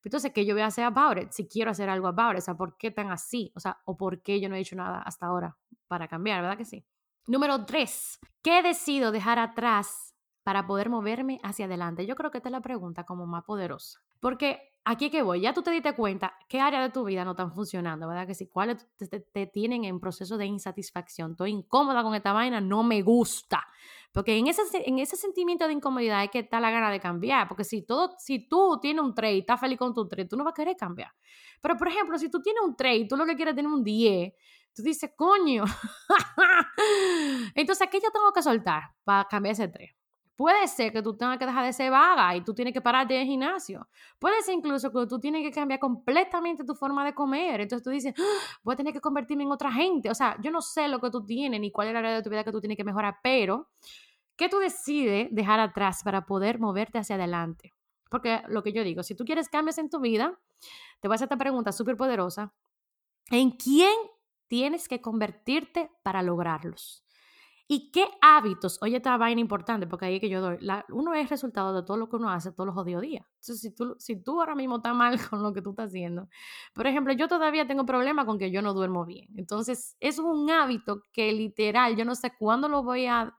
entonces, 0.07 0.31
¿qué 0.33 0.45
yo 0.45 0.53
voy 0.55 0.61
a 0.61 0.67
hacer 0.67 0.85
about 0.85 1.17
it? 1.17 1.31
Si 1.31 1.47
quiero 1.47 1.71
hacer 1.71 1.89
algo 1.89 2.07
about 2.07 2.33
it, 2.33 2.39
o 2.39 2.41
sea, 2.41 2.55
¿por 2.55 2.77
qué 2.77 2.91
tan 2.91 3.11
así? 3.11 3.51
O 3.55 3.59
sea, 3.59 3.79
o 3.85 3.97
por 3.97 4.21
qué 4.21 4.39
yo 4.39 4.49
no 4.49 4.55
he 4.55 4.59
hecho 4.59 4.75
nada 4.75 5.01
hasta 5.01 5.25
ahora 5.25 5.57
para 5.87 6.07
cambiar, 6.07 6.41
¿verdad 6.41 6.57
que 6.57 6.65
sí? 6.65 6.85
Número 7.27 7.65
tres, 7.65 8.19
¿qué 8.41 8.63
decido 8.63 9.11
dejar 9.11 9.39
atrás 9.39 10.15
para 10.43 10.65
poder 10.65 10.89
moverme 10.89 11.39
hacia 11.43 11.65
adelante? 11.65 12.05
Yo 12.05 12.15
creo 12.15 12.31
que 12.31 12.37
esta 12.37 12.49
es 12.49 12.53
la 12.53 12.61
pregunta 12.61 13.03
como 13.03 13.27
más 13.27 13.43
poderosa. 13.43 13.99
Porque 14.19 14.73
aquí 14.83 15.09
que 15.09 15.21
voy, 15.21 15.41
ya 15.41 15.53
tú 15.53 15.61
te 15.61 15.71
diste 15.71 15.93
cuenta 15.93 16.33
qué 16.47 16.59
área 16.59 16.81
de 16.81 16.89
tu 16.89 17.03
vida 17.03 17.23
no 17.23 17.31
están 17.31 17.53
funcionando, 17.53 18.07
¿verdad? 18.07 18.25
Que 18.25 18.33
si 18.33 18.47
cuáles 18.47 18.87
te, 18.97 19.45
tienen 19.47 19.85
en 19.85 19.99
proceso 19.99 20.37
de 20.37 20.45
insatisfacción, 20.45 21.31
estoy 21.31 21.51
incómoda 21.51 22.01
con 22.03 22.15
esta 22.15 22.33
vaina, 22.33 22.59
no 22.59 22.83
me 22.83 23.01
gusta. 23.01 23.65
Porque 24.11 24.37
en 24.37 24.47
ese, 24.47 24.61
en 24.73 24.99
ese 24.99 25.15
sentimiento 25.15 25.67
de 25.67 25.73
incomodidad 25.73 26.19
hay 26.19 26.29
que 26.29 26.39
estar 26.39 26.61
la 26.61 26.71
gana 26.71 26.91
de 26.91 26.99
cambiar, 26.99 27.47
porque 27.47 27.63
si, 27.63 27.83
todo, 27.83 28.15
si 28.17 28.47
tú 28.47 28.79
tienes 28.81 29.03
un 29.03 29.13
trade 29.13 29.35
y 29.35 29.39
estás 29.39 29.59
feliz 29.59 29.77
con 29.77 29.93
tu 29.93 30.07
trade, 30.07 30.27
tú 30.27 30.35
no 30.35 30.43
vas 30.43 30.51
a 30.51 30.55
querer 30.55 30.75
cambiar. 30.75 31.11
Pero, 31.61 31.77
por 31.77 31.87
ejemplo, 31.87 32.17
si 32.17 32.29
tú 32.29 32.41
tienes 32.41 32.63
un 32.63 32.75
trade 32.75 32.97
y 32.97 33.07
tú 33.07 33.15
lo 33.15 33.25
que 33.25 33.35
quieres 33.35 33.51
es 33.51 33.55
tener 33.57 33.71
un 33.71 33.83
10, 33.83 34.33
tú 34.73 34.81
dices, 34.81 35.11
coño, 35.15 35.63
entonces, 37.55 37.87
¿qué 37.91 37.99
yo 37.99 38.09
tengo 38.11 38.31
que 38.33 38.41
soltar 38.41 38.83
para 39.03 39.25
cambiar 39.25 39.53
ese 39.53 39.67
3? 39.67 39.98
Puede 40.39 40.69
ser 40.69 40.93
que 40.93 41.01
tú 41.01 41.17
tengas 41.17 41.37
que 41.37 41.45
dejar 41.45 41.65
de 41.65 41.73
ser 41.73 41.91
vaga 41.91 42.33
y 42.33 42.39
tú 42.39 42.53
tienes 42.53 42.73
que 42.73 42.79
pararte 42.79 43.13
de 43.13 43.25
gimnasio. 43.25 43.89
Puede 44.19 44.41
ser 44.41 44.55
incluso 44.55 44.89
que 44.89 45.05
tú 45.05 45.19
tienes 45.19 45.43
que 45.43 45.51
cambiar 45.51 45.81
completamente 45.81 46.63
tu 46.63 46.75
forma 46.75 47.03
de 47.03 47.13
comer. 47.13 47.59
Entonces 47.59 47.83
tú 47.83 47.89
dices, 47.89 48.13
¡Ah! 48.17 48.57
voy 48.63 48.71
a 48.73 48.77
tener 48.77 48.93
que 48.93 49.01
convertirme 49.01 49.43
en 49.43 49.51
otra 49.51 49.69
gente. 49.69 50.09
O 50.09 50.15
sea, 50.15 50.37
yo 50.41 50.49
no 50.49 50.61
sé 50.61 50.87
lo 50.87 51.01
que 51.01 51.09
tú 51.09 51.25
tienes 51.25 51.59
ni 51.59 51.73
cuál 51.73 51.89
es 51.89 51.93
la 51.93 51.99
área 51.99 52.13
de 52.13 52.23
tu 52.23 52.29
vida 52.29 52.45
que 52.45 52.53
tú 52.53 52.61
tienes 52.61 52.77
que 52.77 52.85
mejorar, 52.85 53.17
pero 53.21 53.67
¿qué 54.37 54.47
tú 54.47 54.59
decides 54.59 55.27
dejar 55.29 55.59
atrás 55.59 56.03
para 56.05 56.25
poder 56.25 56.57
moverte 56.57 56.99
hacia 56.99 57.17
adelante? 57.17 57.73
Porque 58.09 58.41
lo 58.47 58.63
que 58.63 58.71
yo 58.71 58.85
digo, 58.85 59.03
si 59.03 59.15
tú 59.15 59.25
quieres 59.25 59.49
cambios 59.49 59.77
en 59.77 59.89
tu 59.89 59.99
vida, 59.99 60.39
te 61.01 61.09
voy 61.09 61.15
a 61.15 61.15
hacer 61.15 61.25
esta 61.25 61.35
pregunta 61.35 61.73
súper 61.73 61.97
poderosa. 61.97 62.53
¿En 63.29 63.51
quién 63.51 63.93
tienes 64.47 64.87
que 64.87 65.01
convertirte 65.01 65.91
para 66.01 66.21
lograrlos? 66.23 67.03
¿Y 67.71 67.91
qué 67.91 68.07
hábitos? 68.19 68.79
Oye, 68.81 68.97
esta 68.97 69.15
vaina 69.17 69.39
importante, 69.39 69.85
porque 69.85 70.07
ahí 70.07 70.15
es 70.15 70.21
que 70.21 70.27
yo 70.27 70.41
doy. 70.41 70.57
uno 70.89 71.13
es 71.13 71.29
resultado 71.29 71.71
de 71.71 71.85
todo 71.85 71.97
lo 71.97 72.09
que 72.09 72.15
uno 72.15 72.31
hace 72.31 72.51
todos 72.51 72.65
los 72.65 72.73
jodidos 72.73 73.03
días. 73.03 73.23
Entonces, 73.35 73.61
si 73.61 73.69
tú, 73.69 73.95
si 73.99 74.15
tú 74.23 74.39
ahora 74.39 74.55
mismo 74.55 74.77
estás 74.77 74.95
mal 74.95 75.19
con 75.29 75.43
lo 75.43 75.53
que 75.53 75.61
tú 75.61 75.69
estás 75.69 75.89
haciendo, 75.89 76.29
por 76.73 76.87
ejemplo, 76.87 77.13
yo 77.13 77.27
todavía 77.27 77.67
tengo 77.67 77.85
problemas 77.85 78.25
con 78.25 78.39
que 78.39 78.49
yo 78.49 78.63
no 78.63 78.73
duermo 78.73 79.05
bien. 79.05 79.27
Entonces, 79.37 79.95
es 79.99 80.17
un 80.17 80.49
hábito 80.49 81.03
que 81.13 81.31
literal, 81.31 81.95
yo 81.95 82.05
no 82.05 82.15
sé 82.15 82.31
cuándo 82.39 82.67
lo 82.69 82.81
voy 82.81 83.05
a, 83.05 83.37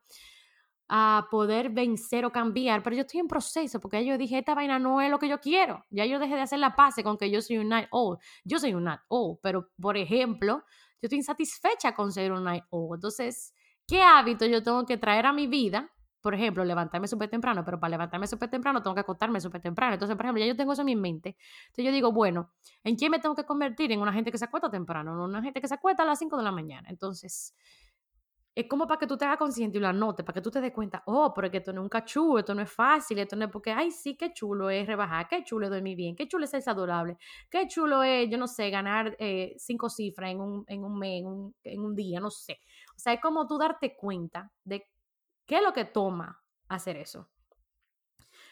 a 0.89 1.27
poder 1.29 1.71
vencer 1.71 2.25
o 2.25 2.31
cambiar, 2.31 2.85
pero 2.85 2.95
yo 2.95 3.03
estoy 3.03 3.19
en 3.19 3.27
proceso, 3.27 3.81
porque 3.81 4.05
yo 4.07 4.17
dije, 4.17 4.39
esta 4.39 4.55
vaina 4.55 4.79
no 4.79 5.01
es 5.01 5.11
lo 5.11 5.19
que 5.19 5.29
yo 5.29 5.41
quiero. 5.41 5.85
Ya 5.91 6.07
yo 6.07 6.21
dejé 6.21 6.37
de 6.37 6.43
hacer 6.43 6.61
la 6.61 6.77
paz 6.77 6.95
con 7.03 7.19
que 7.19 7.33
yo 7.33 7.43
soy 7.43 7.59
un 7.59 7.69
night 7.69 7.89
owl. 7.91 8.19
Yo 8.45 8.61
soy 8.61 8.75
un 8.75 8.85
night 8.85 9.01
owl, 9.09 9.41
pero, 9.43 9.71
por 9.83 9.97
ejemplo, 9.97 10.63
yo 11.03 11.07
estoy 11.07 11.19
insatisfecha 11.19 11.97
con 11.97 12.13
ser 12.13 12.31
un 12.31 12.45
night 12.45 12.63
owl. 12.71 12.95
Entonces, 12.95 13.55
¿Qué 13.91 14.03
hábito 14.03 14.47
yo 14.47 14.63
tengo 14.63 14.87
que 14.87 14.99
traer 14.99 15.27
a 15.27 15.33
mi 15.33 15.49
vida? 15.49 15.91
Por 16.21 16.33
ejemplo, 16.33 16.65
levantarme 16.65 17.09
súper 17.09 17.29
temprano, 17.29 17.65
pero 17.65 17.81
para 17.81 17.91
levantarme 17.91 18.29
súper 18.29 18.49
temprano 18.49 18.81
tengo 18.81 18.95
que 18.95 19.01
acostarme 19.01 19.41
súper 19.41 19.61
temprano. 19.61 19.95
Entonces, 19.95 20.17
por 20.17 20.27
ejemplo, 20.27 20.41
ya 20.41 20.47
yo 20.47 20.57
tengo 20.57 20.73
eso 20.75 20.83
en 20.83 20.87
mi 20.87 20.95
mente. 20.95 21.37
Entonces 21.63 21.87
yo 21.87 21.91
digo, 21.91 22.13
bueno, 22.13 22.53
¿en 22.85 22.95
quién 22.95 23.11
me 23.11 23.19
tengo 23.19 23.35
que 23.35 23.43
convertir? 23.43 23.91
En 23.91 24.01
una 24.01 24.13
gente 24.13 24.31
que 24.31 24.39
se 24.39 24.45
acuesta 24.45 24.71
temprano, 24.71 25.11
en 25.13 25.19
una 25.19 25.43
gente 25.43 25.61
que 25.61 25.67
se 25.67 25.75
acuesta 25.75 26.05
a 26.05 26.07
las 26.07 26.21
5 26.21 26.37
de 26.37 26.45
la 26.45 26.53
mañana. 26.53 26.89
Entonces, 26.89 27.53
es 28.55 28.67
como 28.69 28.87
para 28.87 28.99
que 28.99 29.07
tú 29.07 29.17
te 29.17 29.25
hagas 29.25 29.39
consciente 29.39 29.79
y 29.79 29.81
lo 29.81 29.89
anotes, 29.89 30.25
para 30.25 30.35
que 30.35 30.41
tú 30.41 30.51
te 30.51 30.61
des 30.61 30.73
cuenta, 30.73 31.03
oh, 31.07 31.33
pero 31.35 31.51
que 31.51 31.59
esto 31.59 31.73
no 31.73 31.81
es 31.81 31.85
un 31.85 31.89
cachú, 31.89 32.39
esto 32.39 32.55
no 32.55 32.63
es 32.63 32.71
fácil, 32.71 33.19
esto 33.19 33.37
no 33.37 33.45
es 33.47 33.51
porque, 33.51 33.73
ay, 33.73 33.91
sí, 33.91 34.17
qué 34.17 34.33
chulo 34.33 34.71
es 34.71 34.87
rebajar, 34.87 35.29
qué 35.29 35.43
chulo 35.45 35.67
es 35.67 35.73
dormir 35.73 35.97
bien, 35.97 36.17
qué 36.17 36.29
chulo 36.29 36.45
es 36.45 36.51
ser 36.51 36.63
saludable, 36.63 37.17
qué 37.49 37.67
chulo 37.69 38.03
es, 38.03 38.29
yo 38.29 38.39
no 38.39 38.47
sé, 38.47 38.71
ganar 38.71 39.17
eh, 39.19 39.55
cinco 39.57 39.89
cifras 39.89 40.31
en 40.31 40.41
un, 40.41 40.65
en 40.67 40.85
un 40.85 40.99
mes, 40.99 41.21
en 41.21 41.27
un, 41.27 41.55
en 41.65 41.81
un 41.81 41.95
día, 41.95 42.21
no 42.21 42.31
sé. 42.31 42.61
O 43.01 43.03
sea, 43.03 43.15
es 43.15 43.21
como 43.23 43.47
tú 43.47 43.57
darte 43.57 43.97
cuenta 43.97 44.53
de 44.63 44.87
qué 45.47 45.57
es 45.57 45.63
lo 45.63 45.73
que 45.73 45.87
toma 45.87 46.39
hacer 46.69 46.99
eso. 46.99 47.31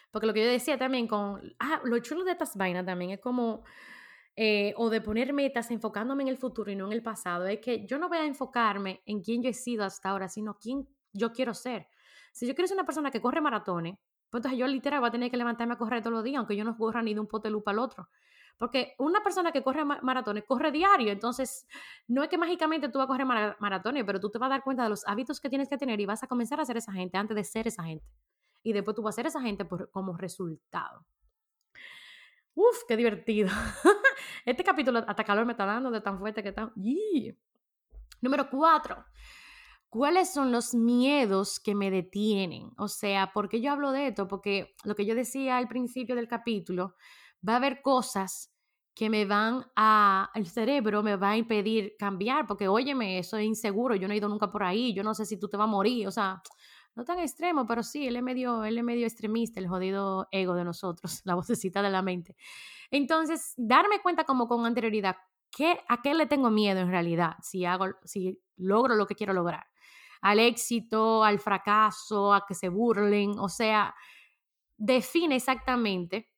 Porque 0.09 0.25
lo 0.25 0.33
que 0.33 0.43
yo 0.43 0.49
decía 0.49 0.75
también 0.75 1.07
con, 1.07 1.39
ah, 1.59 1.79
lo 1.83 1.99
chulo 1.99 2.23
de 2.23 2.31
estas 2.31 2.57
vainas 2.57 2.83
también 2.83 3.11
es 3.11 3.19
como, 3.19 3.63
eh, 4.35 4.73
o 4.75 4.89
de 4.89 5.01
poner 5.01 5.33
metas 5.33 5.69
enfocándome 5.69 6.23
en 6.23 6.29
el 6.29 6.37
futuro 6.37 6.71
y 6.71 6.75
no 6.75 6.87
en 6.87 6.93
el 6.93 7.03
pasado, 7.03 7.45
es 7.45 7.59
que 7.59 7.85
yo 7.85 7.99
no 7.99 8.09
voy 8.09 8.17
a 8.17 8.25
enfocarme 8.25 9.03
en 9.05 9.21
quién 9.21 9.43
yo 9.43 9.51
he 9.51 9.53
sido 9.53 9.85
hasta 9.85 10.09
ahora, 10.09 10.27
sino 10.27 10.57
quién 10.57 10.87
yo 11.13 11.31
quiero 11.31 11.53
ser. 11.53 11.87
Si 12.33 12.47
yo 12.47 12.55
quiero 12.55 12.67
ser 12.67 12.75
una 12.77 12.87
persona 12.87 13.11
que 13.11 13.21
corre 13.21 13.39
maratones, 13.39 13.97
pues 14.31 14.39
entonces 14.39 14.57
yo 14.57 14.65
literal 14.65 14.99
voy 14.99 15.09
a 15.09 15.11
tener 15.11 15.29
que 15.29 15.37
levantarme 15.37 15.75
a 15.75 15.77
correr 15.77 16.01
todos 16.01 16.15
los 16.15 16.23
días, 16.23 16.39
aunque 16.39 16.55
yo 16.55 16.63
no 16.63 16.75
corra 16.75 17.03
ni 17.03 17.13
de 17.13 17.19
un 17.19 17.27
pote 17.27 17.51
luz 17.51 17.61
al 17.67 17.77
otro. 17.77 18.09
Porque 18.59 18.93
una 18.97 19.23
persona 19.23 19.53
que 19.53 19.63
corre 19.63 19.85
maratones 19.85 20.43
corre 20.43 20.69
diario, 20.69 21.13
entonces 21.13 21.65
no 22.09 22.23
es 22.23 22.29
que 22.29 22.37
mágicamente 22.37 22.89
tú 22.89 22.99
vas 22.99 23.05
a 23.05 23.07
correr 23.07 23.25
maratones, 23.25 24.03
pero 24.05 24.19
tú 24.19 24.29
te 24.29 24.37
vas 24.37 24.47
a 24.47 24.55
dar 24.55 24.63
cuenta 24.63 24.83
de 24.83 24.89
los 24.89 25.07
hábitos 25.07 25.39
que 25.39 25.49
tienes 25.49 25.69
que 25.69 25.77
tener 25.77 25.97
y 26.01 26.05
vas 26.05 26.23
a 26.23 26.27
comenzar 26.27 26.59
a 26.59 26.65
ser 26.65 26.75
esa 26.75 26.91
gente 26.91 27.17
antes 27.17 27.35
de 27.35 27.43
ser 27.45 27.67
esa 27.67 27.85
gente. 27.85 28.05
Y 28.61 28.73
después 28.73 28.95
tú 28.95 29.01
vas 29.01 29.15
a 29.15 29.17
ser 29.17 29.27
esa 29.27 29.39
gente 29.41 29.63
por, 29.63 29.89
como 29.91 30.17
resultado. 30.17 31.05
Uf, 32.53 32.83
qué 32.87 32.97
divertido. 32.97 33.49
Este 34.45 34.63
capítulo 34.63 35.03
hasta 35.07 35.23
calor 35.23 35.45
me 35.45 35.53
está 35.53 35.65
dando 35.65 35.91
de 35.91 36.01
tan 36.01 36.19
fuerte 36.19 36.43
que 36.43 36.49
está. 36.49 36.73
Número 38.21 38.49
cuatro. 38.49 39.05
¿Cuáles 39.87 40.31
son 40.33 40.51
los 40.51 40.75
miedos 40.75 41.59
que 41.59 41.75
me 41.75 41.89
detienen? 41.89 42.71
O 42.77 42.87
sea, 42.87 43.31
¿por 43.31 43.47
qué 43.47 43.61
yo 43.61 43.71
hablo 43.71 43.91
de 43.91 44.07
esto? 44.07 44.27
Porque 44.27 44.75
lo 44.83 44.95
que 44.95 45.05
yo 45.05 45.15
decía 45.15 45.57
al 45.57 45.67
principio 45.67 46.15
del 46.15 46.27
capítulo, 46.27 46.95
va 47.47 47.53
a 47.53 47.57
haber 47.57 47.81
cosas 47.81 48.51
que 48.93 49.09
me 49.09 49.25
van 49.25 49.65
a, 49.75 50.29
el 50.35 50.47
cerebro 50.47 51.01
me 51.01 51.15
va 51.15 51.31
a 51.31 51.37
impedir 51.37 51.95
cambiar, 51.97 52.45
porque 52.45 52.67
óyeme, 52.67 53.17
eso 53.17 53.37
es 53.37 53.45
inseguro, 53.45 53.95
yo 53.95 54.07
no 54.07 54.13
he 54.13 54.17
ido 54.17 54.27
nunca 54.27 54.51
por 54.51 54.63
ahí, 54.63 54.93
yo 54.93 55.03
no 55.03 55.13
sé 55.13 55.25
si 55.25 55.39
tú 55.39 55.47
te 55.47 55.55
vas 55.55 55.65
a 55.65 55.71
morir, 55.71 56.05
o 56.05 56.11
sea, 56.11 56.41
no 56.95 57.05
tan 57.05 57.19
extremo, 57.19 57.65
pero 57.65 57.81
sí, 57.81 58.07
él 58.07 58.17
es 58.17 58.23
medio, 58.23 58.65
él 58.65 58.77
es 58.77 58.83
medio 58.83 59.07
extremista, 59.07 59.61
el 59.61 59.69
jodido 59.69 60.27
ego 60.31 60.53
de 60.53 60.65
nosotros, 60.65 61.21
la 61.25 61.35
vocecita 61.35 61.81
de 61.81 61.89
la 61.89 62.01
mente. 62.01 62.35
Entonces, 62.91 63.53
darme 63.55 64.01
cuenta 64.01 64.25
como 64.25 64.49
con 64.49 64.65
anterioridad, 64.65 65.15
¿qué, 65.49 65.79
¿a 65.87 66.01
qué 66.01 66.13
le 66.13 66.25
tengo 66.25 66.49
miedo 66.49 66.81
en 66.81 66.89
realidad 66.89 67.35
si, 67.41 67.63
hago, 67.63 67.85
si 68.03 68.37
logro 68.57 68.95
lo 68.95 69.07
que 69.07 69.15
quiero 69.15 69.31
lograr? 69.31 69.65
Al 70.19 70.39
éxito, 70.39 71.23
al 71.23 71.39
fracaso, 71.39 72.33
a 72.33 72.45
que 72.45 72.53
se 72.53 72.67
burlen, 72.67 73.39
o 73.39 73.47
sea, 73.47 73.95
define 74.75 75.37
exactamente 75.37 76.29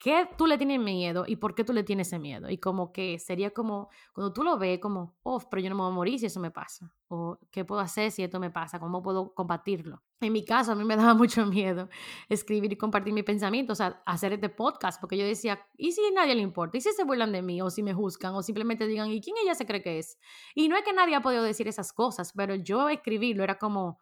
¿Qué 0.00 0.28
tú 0.38 0.46
le 0.46 0.58
tienes 0.58 0.78
miedo 0.78 1.24
y 1.26 1.36
por 1.36 1.56
qué 1.56 1.64
tú 1.64 1.72
le 1.72 1.82
tienes 1.82 2.06
ese 2.06 2.20
miedo? 2.20 2.48
Y 2.48 2.58
como 2.58 2.92
que 2.92 3.18
sería 3.18 3.50
como, 3.50 3.88
cuando 4.12 4.32
tú 4.32 4.44
lo 4.44 4.56
ves, 4.56 4.78
como, 4.78 5.16
oh, 5.24 5.40
pero 5.50 5.60
yo 5.60 5.68
no 5.70 5.74
me 5.74 5.82
voy 5.82 5.90
a 5.90 5.94
morir 5.94 6.20
si 6.20 6.26
eso 6.26 6.38
me 6.38 6.52
pasa. 6.52 6.92
O, 7.08 7.36
¿qué 7.50 7.64
puedo 7.64 7.80
hacer 7.80 8.12
si 8.12 8.22
esto 8.22 8.38
me 8.38 8.50
pasa? 8.50 8.78
¿Cómo 8.78 9.02
puedo 9.02 9.34
combatirlo? 9.34 10.00
En 10.20 10.32
mi 10.32 10.44
caso, 10.44 10.70
a 10.70 10.74
mí 10.76 10.84
me 10.84 10.94
daba 10.96 11.14
mucho 11.14 11.46
miedo 11.46 11.88
escribir 12.28 12.72
y 12.72 12.76
compartir 12.76 13.12
mi 13.12 13.24
pensamiento, 13.24 13.72
o 13.72 13.76
sea, 13.76 14.00
hacer 14.06 14.32
este 14.32 14.48
podcast, 14.48 15.00
porque 15.00 15.16
yo 15.16 15.24
decía, 15.24 15.66
¿y 15.76 15.90
si 15.90 16.00
a 16.04 16.12
nadie 16.12 16.36
le 16.36 16.42
importa? 16.42 16.78
¿Y 16.78 16.80
si 16.80 16.92
se 16.92 17.02
burlan 17.02 17.32
de 17.32 17.42
mí? 17.42 17.60
O 17.60 17.68
si 17.68 17.82
me 17.82 17.92
juzgan, 17.92 18.34
o 18.34 18.42
simplemente 18.42 18.86
digan, 18.86 19.10
¿y 19.10 19.20
quién 19.20 19.36
ella 19.42 19.56
se 19.56 19.66
cree 19.66 19.82
que 19.82 19.98
es? 19.98 20.16
Y 20.54 20.68
no 20.68 20.76
es 20.76 20.84
que 20.84 20.92
nadie 20.92 21.16
ha 21.16 21.22
podido 21.22 21.42
decir 21.42 21.66
esas 21.66 21.92
cosas, 21.92 22.32
pero 22.36 22.54
yo 22.54 22.88
escribirlo 22.88 23.42
era 23.42 23.58
como, 23.58 23.98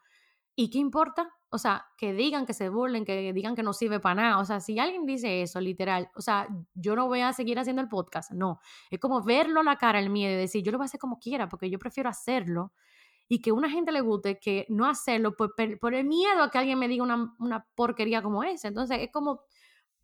¿Y 0.58 0.70
qué 0.70 0.78
importa? 0.78 1.28
O 1.50 1.58
sea, 1.58 1.86
que 1.98 2.14
digan, 2.14 2.46
que 2.46 2.54
se 2.54 2.70
burlen, 2.70 3.04
que 3.04 3.32
digan 3.34 3.54
que 3.54 3.62
no 3.62 3.74
sirve 3.74 4.00
para 4.00 4.14
nada. 4.14 4.38
O 4.40 4.44
sea, 4.46 4.58
si 4.60 4.78
alguien 4.78 5.04
dice 5.04 5.42
eso, 5.42 5.60
literal, 5.60 6.10
o 6.16 6.22
sea, 6.22 6.48
yo 6.74 6.96
no 6.96 7.06
voy 7.06 7.20
a 7.20 7.32
seguir 7.34 7.58
haciendo 7.58 7.82
el 7.82 7.88
podcast. 7.88 8.32
No, 8.32 8.60
es 8.90 8.98
como 8.98 9.22
verlo 9.22 9.60
a 9.60 9.62
la 9.62 9.76
cara, 9.76 9.98
el 9.98 10.08
miedo 10.08 10.32
y 10.32 10.36
decir, 10.36 10.64
yo 10.64 10.72
lo 10.72 10.78
voy 10.78 10.86
a 10.86 10.86
hacer 10.86 10.98
como 10.98 11.18
quiera, 11.18 11.48
porque 11.48 11.68
yo 11.68 11.78
prefiero 11.78 12.08
hacerlo 12.08 12.72
y 13.28 13.42
que 13.42 13.52
una 13.52 13.68
gente 13.68 13.92
le 13.92 14.00
guste 14.00 14.38
que 14.38 14.66
no 14.70 14.86
hacerlo 14.86 15.36
por, 15.36 15.54
por 15.78 15.94
el 15.94 16.06
miedo 16.06 16.42
a 16.42 16.50
que 16.50 16.58
alguien 16.58 16.78
me 16.78 16.88
diga 16.88 17.04
una, 17.04 17.34
una 17.38 17.66
porquería 17.74 18.22
como 18.22 18.42
esa. 18.42 18.68
Entonces, 18.68 18.98
es 19.00 19.10
como 19.12 19.42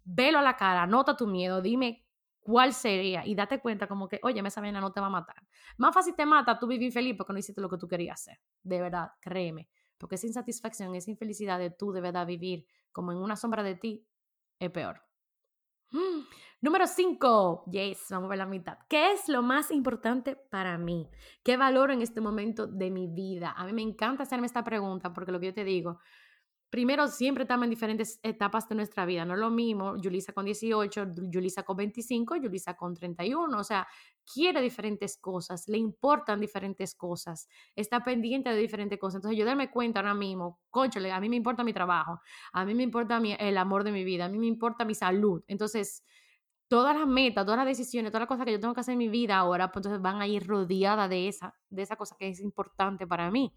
velo 0.04 0.38
a 0.38 0.42
la 0.42 0.56
cara, 0.56 0.86
nota 0.86 1.16
tu 1.16 1.26
miedo, 1.26 1.62
dime 1.62 2.04
cuál 2.40 2.74
sería 2.74 3.24
y 3.24 3.34
date 3.34 3.60
cuenta 3.60 3.86
como 3.86 4.08
que, 4.08 4.20
oye, 4.22 4.42
esa 4.44 4.60
vena 4.60 4.80
no 4.80 4.92
te 4.92 5.00
va 5.00 5.06
a 5.06 5.10
matar. 5.10 5.36
Más 5.78 5.94
fácil 5.94 6.14
te 6.14 6.26
mata 6.26 6.58
tú 6.58 6.66
vivir 6.66 6.92
feliz 6.92 7.14
porque 7.16 7.32
no 7.32 7.38
hiciste 7.38 7.60
lo 7.60 7.70
que 7.70 7.78
tú 7.78 7.88
querías 7.88 8.20
hacer. 8.20 8.40
De 8.62 8.80
verdad, 8.80 9.12
créeme. 9.20 9.68
Porque 10.02 10.16
esa 10.16 10.26
insatisfacción, 10.26 10.96
esa 10.96 11.12
infelicidad 11.12 11.60
de 11.60 11.70
tú 11.70 11.92
de 11.92 12.00
verdad 12.00 12.26
vivir 12.26 12.66
como 12.90 13.12
en 13.12 13.18
una 13.18 13.36
sombra 13.36 13.62
de 13.62 13.76
ti, 13.76 14.04
es 14.58 14.68
peor. 14.72 15.00
Número 16.60 16.88
5. 16.88 17.66
Yes, 17.70 18.06
vamos 18.10 18.26
a 18.26 18.30
ver 18.30 18.38
la 18.38 18.46
mitad. 18.46 18.78
¿Qué 18.88 19.12
es 19.12 19.28
lo 19.28 19.42
más 19.42 19.70
importante 19.70 20.34
para 20.34 20.76
mí? 20.76 21.08
¿Qué 21.44 21.56
valoro 21.56 21.92
en 21.92 22.02
este 22.02 22.20
momento 22.20 22.66
de 22.66 22.90
mi 22.90 23.06
vida? 23.06 23.54
A 23.56 23.64
mí 23.64 23.72
me 23.72 23.82
encanta 23.82 24.24
hacerme 24.24 24.46
esta 24.46 24.64
pregunta 24.64 25.12
porque 25.12 25.30
lo 25.30 25.38
que 25.38 25.46
yo 25.46 25.54
te 25.54 25.62
digo, 25.62 26.00
primero 26.72 27.06
siempre 27.06 27.42
estamos 27.42 27.64
en 27.64 27.70
diferentes 27.70 28.18
etapas 28.22 28.66
de 28.66 28.74
nuestra 28.74 29.04
vida. 29.04 29.26
No 29.26 29.34
es 29.34 29.40
lo 29.40 29.50
mismo 29.50 29.94
Julisa 30.02 30.32
con 30.32 30.46
18, 30.46 31.06
Julisa 31.30 31.64
con 31.64 31.76
25, 31.76 32.36
Julisa 32.36 32.74
con 32.78 32.94
31. 32.94 33.58
O 33.58 33.62
sea, 33.62 33.86
quiere 34.24 34.62
diferentes 34.62 35.18
cosas, 35.18 35.68
le 35.68 35.76
importan 35.76 36.40
diferentes 36.40 36.94
cosas, 36.94 37.46
está 37.76 38.02
pendiente 38.02 38.48
de 38.48 38.56
diferentes 38.56 38.98
cosas. 38.98 39.16
Entonces 39.16 39.38
yo 39.38 39.44
darme 39.44 39.70
cuenta 39.70 40.00
ahora 40.00 40.14
mismo, 40.14 40.60
a 40.72 41.20
mí 41.20 41.28
me 41.28 41.36
importa 41.36 41.62
mi 41.62 41.74
trabajo, 41.74 42.22
a 42.54 42.64
mí 42.64 42.74
me 42.74 42.84
importa 42.84 43.18
el 43.18 43.58
amor 43.58 43.84
de 43.84 43.92
mi 43.92 44.02
vida, 44.02 44.24
a 44.24 44.28
mí 44.30 44.38
me 44.38 44.46
importa 44.46 44.86
mi 44.86 44.94
salud. 44.94 45.44
Entonces, 45.48 46.02
todas 46.68 46.96
las 46.96 47.06
metas, 47.06 47.44
todas 47.44 47.58
las 47.58 47.66
decisiones, 47.66 48.12
todas 48.12 48.22
las 48.22 48.28
cosas 48.28 48.46
que 48.46 48.52
yo 48.52 48.60
tengo 48.60 48.72
que 48.72 48.80
hacer 48.80 48.92
en 48.92 48.98
mi 48.98 49.08
vida 49.08 49.36
ahora, 49.36 49.70
pues 49.70 49.84
entonces 49.84 50.00
van 50.00 50.22
a 50.22 50.26
ir 50.26 50.46
rodeadas 50.46 51.10
de 51.10 51.28
esa, 51.28 51.54
de 51.68 51.82
esa 51.82 51.96
cosa 51.96 52.16
que 52.18 52.28
es 52.28 52.40
importante 52.40 53.06
para 53.06 53.30
mí 53.30 53.52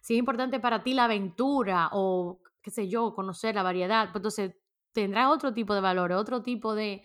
si 0.00 0.14
es 0.14 0.18
importante 0.18 0.60
para 0.60 0.82
ti 0.82 0.94
la 0.94 1.04
aventura 1.04 1.90
o, 1.92 2.40
qué 2.62 2.70
sé 2.70 2.88
yo, 2.88 3.14
conocer 3.14 3.54
la 3.54 3.62
variedad, 3.62 4.06
pues 4.12 4.16
entonces 4.16 4.54
tendrá 4.92 5.30
otro 5.30 5.52
tipo 5.54 5.74
de 5.74 5.80
valor, 5.80 6.12
otro 6.12 6.42
tipo 6.42 6.74
de, 6.74 7.02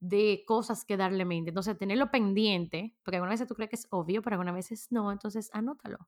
de 0.00 0.44
cosas 0.46 0.84
que 0.84 0.96
darle 0.96 1.24
mente. 1.24 1.50
Entonces, 1.50 1.76
tenerlo 1.78 2.10
pendiente, 2.10 2.96
porque 3.04 3.16
algunas 3.16 3.34
veces 3.34 3.48
tú 3.48 3.54
crees 3.54 3.70
que 3.70 3.76
es 3.76 3.86
obvio, 3.90 4.22
pero 4.22 4.34
algunas 4.34 4.54
veces 4.54 4.88
no, 4.90 5.12
entonces 5.12 5.50
anótalo. 5.52 5.98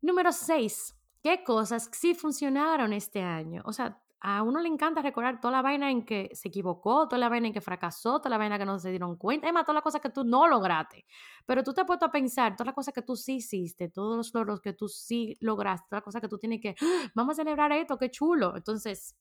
Número 0.00 0.32
seis, 0.32 0.96
¿qué 1.22 1.42
cosas 1.42 1.90
sí 1.92 2.14
funcionaron 2.14 2.92
este 2.92 3.22
año? 3.22 3.62
O 3.64 3.72
sea, 3.72 4.02
a 4.20 4.42
uno 4.42 4.60
le 4.60 4.68
encanta 4.68 5.02
recordar 5.02 5.40
toda 5.40 5.52
la 5.52 5.62
vaina 5.62 5.90
en 5.90 6.04
que 6.04 6.30
se 6.32 6.48
equivocó, 6.48 7.06
toda 7.06 7.18
la 7.18 7.28
vaina 7.28 7.48
en 7.48 7.52
que 7.52 7.60
fracasó, 7.60 8.18
toda 8.18 8.30
la 8.30 8.38
vaina 8.38 8.58
que 8.58 8.64
no 8.64 8.78
se 8.78 8.90
dieron 8.90 9.16
cuenta, 9.16 9.46
además, 9.46 9.64
todas 9.64 9.74
las 9.76 9.82
cosas 9.82 10.00
que 10.00 10.10
tú 10.10 10.24
no 10.24 10.48
lograste. 10.48 11.04
Pero 11.44 11.62
tú 11.62 11.74
te 11.74 11.82
has 11.82 11.86
puesto 11.86 12.06
a 12.06 12.10
pensar 12.10 12.56
todas 12.56 12.66
las 12.66 12.74
cosas 12.74 12.94
que 12.94 13.02
tú 13.02 13.14
sí 13.14 13.36
hiciste, 13.36 13.88
todos 13.90 14.16
los 14.16 14.34
logros 14.34 14.60
que 14.60 14.72
tú 14.72 14.88
sí 14.88 15.36
lograste, 15.40 15.86
todas 15.88 15.98
las 15.98 16.04
cosas 16.04 16.22
que 16.22 16.28
tú 16.28 16.38
tienes 16.38 16.60
que, 16.60 16.74
vamos 17.14 17.38
a 17.38 17.42
celebrar 17.42 17.72
esto, 17.72 17.98
qué 17.98 18.10
chulo. 18.10 18.56
Entonces, 18.56 19.16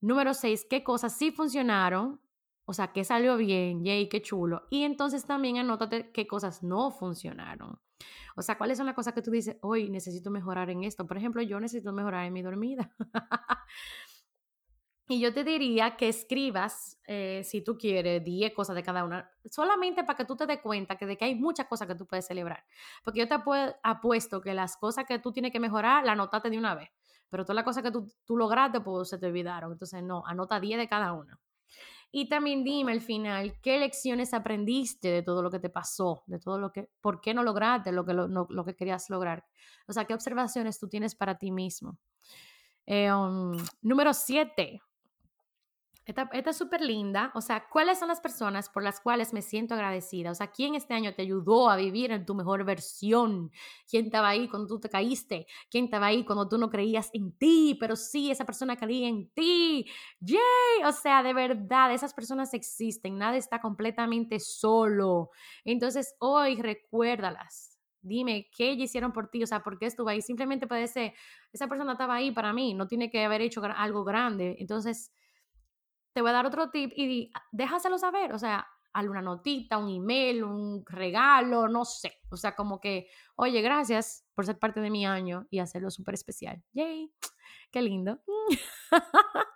número 0.00 0.32
seis, 0.34 0.66
¿qué 0.68 0.84
cosas 0.84 1.16
sí 1.16 1.32
funcionaron? 1.32 2.20
O 2.66 2.72
sea, 2.72 2.92
qué 2.92 3.04
salió 3.04 3.36
bien, 3.36 3.84
yay, 3.84 4.08
qué 4.08 4.22
chulo. 4.22 4.66
Y 4.70 4.84
entonces 4.84 5.24
también 5.24 5.58
anótate 5.58 6.10
qué 6.12 6.26
cosas 6.26 6.62
no 6.62 6.90
funcionaron. 6.90 7.80
O 8.36 8.42
sea, 8.42 8.58
¿cuáles 8.58 8.76
son 8.76 8.86
las 8.86 8.94
cosas 8.94 9.14
que 9.14 9.22
tú 9.22 9.30
dices, 9.30 9.56
hoy 9.62 9.88
necesito 9.88 10.30
mejorar 10.30 10.68
en 10.70 10.84
esto? 10.84 11.06
Por 11.06 11.16
ejemplo, 11.16 11.42
yo 11.42 11.58
necesito 11.58 11.92
mejorar 11.92 12.26
en 12.26 12.32
mi 12.32 12.42
dormida. 12.42 12.94
y 15.08 15.20
yo 15.20 15.32
te 15.32 15.42
diría 15.42 15.96
que 15.96 16.08
escribas, 16.08 17.00
eh, 17.06 17.42
si 17.44 17.62
tú 17.62 17.78
quieres, 17.78 18.22
10 18.22 18.52
cosas 18.52 18.76
de 18.76 18.82
cada 18.82 19.04
una, 19.04 19.30
solamente 19.50 20.04
para 20.04 20.16
que 20.18 20.24
tú 20.24 20.36
te 20.36 20.46
des 20.46 20.60
cuenta 20.60 20.96
que 20.96 21.06
de 21.06 21.16
que 21.16 21.24
hay 21.24 21.34
muchas 21.34 21.66
cosas 21.66 21.88
que 21.88 21.94
tú 21.94 22.06
puedes 22.06 22.26
celebrar. 22.26 22.64
Porque 23.02 23.20
yo 23.20 23.28
te 23.28 23.36
apuesto 23.82 24.40
que 24.40 24.52
las 24.52 24.76
cosas 24.76 25.06
que 25.06 25.18
tú 25.18 25.32
tienes 25.32 25.52
que 25.52 25.60
mejorar, 25.60 26.04
las 26.04 26.12
anotaste 26.12 26.50
de 26.50 26.58
una 26.58 26.74
vez. 26.74 26.90
Pero 27.30 27.44
todas 27.44 27.56
las 27.56 27.64
cosas 27.64 27.82
que 27.82 27.90
tú, 27.90 28.06
tú 28.24 28.36
lograste, 28.36 28.80
pues 28.80 29.08
se 29.08 29.18
te 29.18 29.26
olvidaron. 29.26 29.72
Entonces, 29.72 30.02
no, 30.02 30.24
anota 30.26 30.60
10 30.60 30.78
de 30.78 30.88
cada 30.88 31.12
una. 31.12 31.40
Y 32.12 32.28
también 32.28 32.64
dime 32.64 32.92
al 32.92 33.00
final, 33.00 33.60
¿qué 33.60 33.78
lecciones 33.78 34.32
aprendiste 34.32 35.08
de 35.08 35.22
todo 35.22 35.42
lo 35.42 35.50
que 35.50 35.58
te 35.58 35.68
pasó? 35.68 36.22
De 36.26 36.38
todo 36.38 36.58
lo 36.58 36.72
que, 36.72 36.88
¿por 37.00 37.20
qué 37.20 37.34
no 37.34 37.42
lograste 37.42 37.92
lo 37.92 38.06
que, 38.06 38.14
lo, 38.14 38.64
que 38.64 38.74
querías 38.74 39.10
lograr? 39.10 39.44
O 39.86 39.92
sea, 39.92 40.04
¿qué 40.04 40.14
observaciones 40.14 40.78
tú 40.78 40.88
tienes 40.88 41.14
para 41.14 41.36
ti 41.36 41.50
mismo? 41.50 41.98
Eh, 42.86 43.12
um, 43.12 43.56
número 43.82 44.14
siete, 44.14 44.80
esta, 46.06 46.30
es 46.32 46.56
súper 46.56 46.80
linda. 46.80 47.32
O 47.34 47.40
sea, 47.40 47.68
¿cuáles 47.68 47.98
son 47.98 48.06
las 48.06 48.20
personas 48.20 48.68
por 48.68 48.84
las 48.84 49.00
cuales 49.00 49.32
me 49.32 49.42
siento 49.42 49.74
agradecida? 49.74 50.30
O 50.30 50.34
sea, 50.36 50.52
¿quién 50.52 50.76
este 50.76 50.94
año 50.94 51.12
te 51.14 51.22
ayudó 51.22 51.68
a 51.68 51.74
vivir 51.74 52.12
en 52.12 52.24
tu 52.24 52.36
mejor 52.36 52.64
versión? 52.64 53.50
¿Quién 53.90 54.06
estaba 54.06 54.28
ahí 54.28 54.48
cuando 54.48 54.68
tú 54.68 54.78
te 54.78 54.88
caíste? 54.88 55.48
¿Quién 55.68 55.86
estaba 55.86 56.06
ahí 56.06 56.24
cuando 56.24 56.48
tú 56.48 56.58
no 56.58 56.70
creías 56.70 57.10
en 57.12 57.32
ti? 57.36 57.76
Pero 57.80 57.96
sí, 57.96 58.30
esa 58.30 58.44
persona 58.44 58.76
creía 58.76 59.08
en 59.08 59.28
ti. 59.30 59.90
¡Yay! 60.20 60.84
O 60.86 60.92
sea, 60.92 61.24
de 61.24 61.34
verdad, 61.34 61.92
esas 61.92 62.14
personas 62.14 62.54
existen. 62.54 63.18
Nada 63.18 63.36
está 63.36 63.60
completamente 63.60 64.38
solo. 64.38 65.30
Entonces, 65.64 66.14
hoy 66.20 66.62
recuérdalas. 66.62 67.80
Dime 68.00 68.48
qué 68.56 68.70
hicieron 68.74 69.12
por 69.12 69.28
ti, 69.28 69.42
o 69.42 69.46
sea, 69.48 69.64
por 69.64 69.76
qué 69.76 69.86
estuvo 69.86 70.08
ahí. 70.08 70.22
Simplemente 70.22 70.68
puede 70.68 70.86
ser, 70.86 71.14
esa 71.52 71.66
persona 71.66 71.92
estaba 71.92 72.14
ahí 72.14 72.30
para 72.30 72.52
mí, 72.52 72.74
no 72.74 72.86
tiene 72.86 73.10
que 73.10 73.24
haber 73.24 73.40
hecho 73.40 73.60
algo 73.64 74.04
grande. 74.04 74.54
Entonces, 74.60 75.10
te 76.16 76.22
voy 76.22 76.30
a 76.30 76.32
dar 76.32 76.46
otro 76.46 76.70
tip 76.70 76.92
y 76.96 77.30
déjaselo 77.52 77.98
saber, 77.98 78.32
o 78.32 78.38
sea, 78.38 78.66
alguna 78.94 79.20
notita, 79.20 79.76
un 79.76 79.90
email, 79.90 80.44
un 80.44 80.82
regalo, 80.86 81.68
no 81.68 81.84
sé. 81.84 82.22
O 82.30 82.38
sea, 82.38 82.56
como 82.56 82.80
que, 82.80 83.10
oye, 83.34 83.60
gracias 83.60 84.24
por 84.34 84.46
ser 84.46 84.58
parte 84.58 84.80
de 84.80 84.88
mi 84.88 85.04
año 85.04 85.46
y 85.50 85.58
hacerlo 85.58 85.90
súper 85.90 86.14
especial. 86.14 86.62
Yay, 86.72 87.12
qué 87.70 87.82
lindo. 87.82 88.22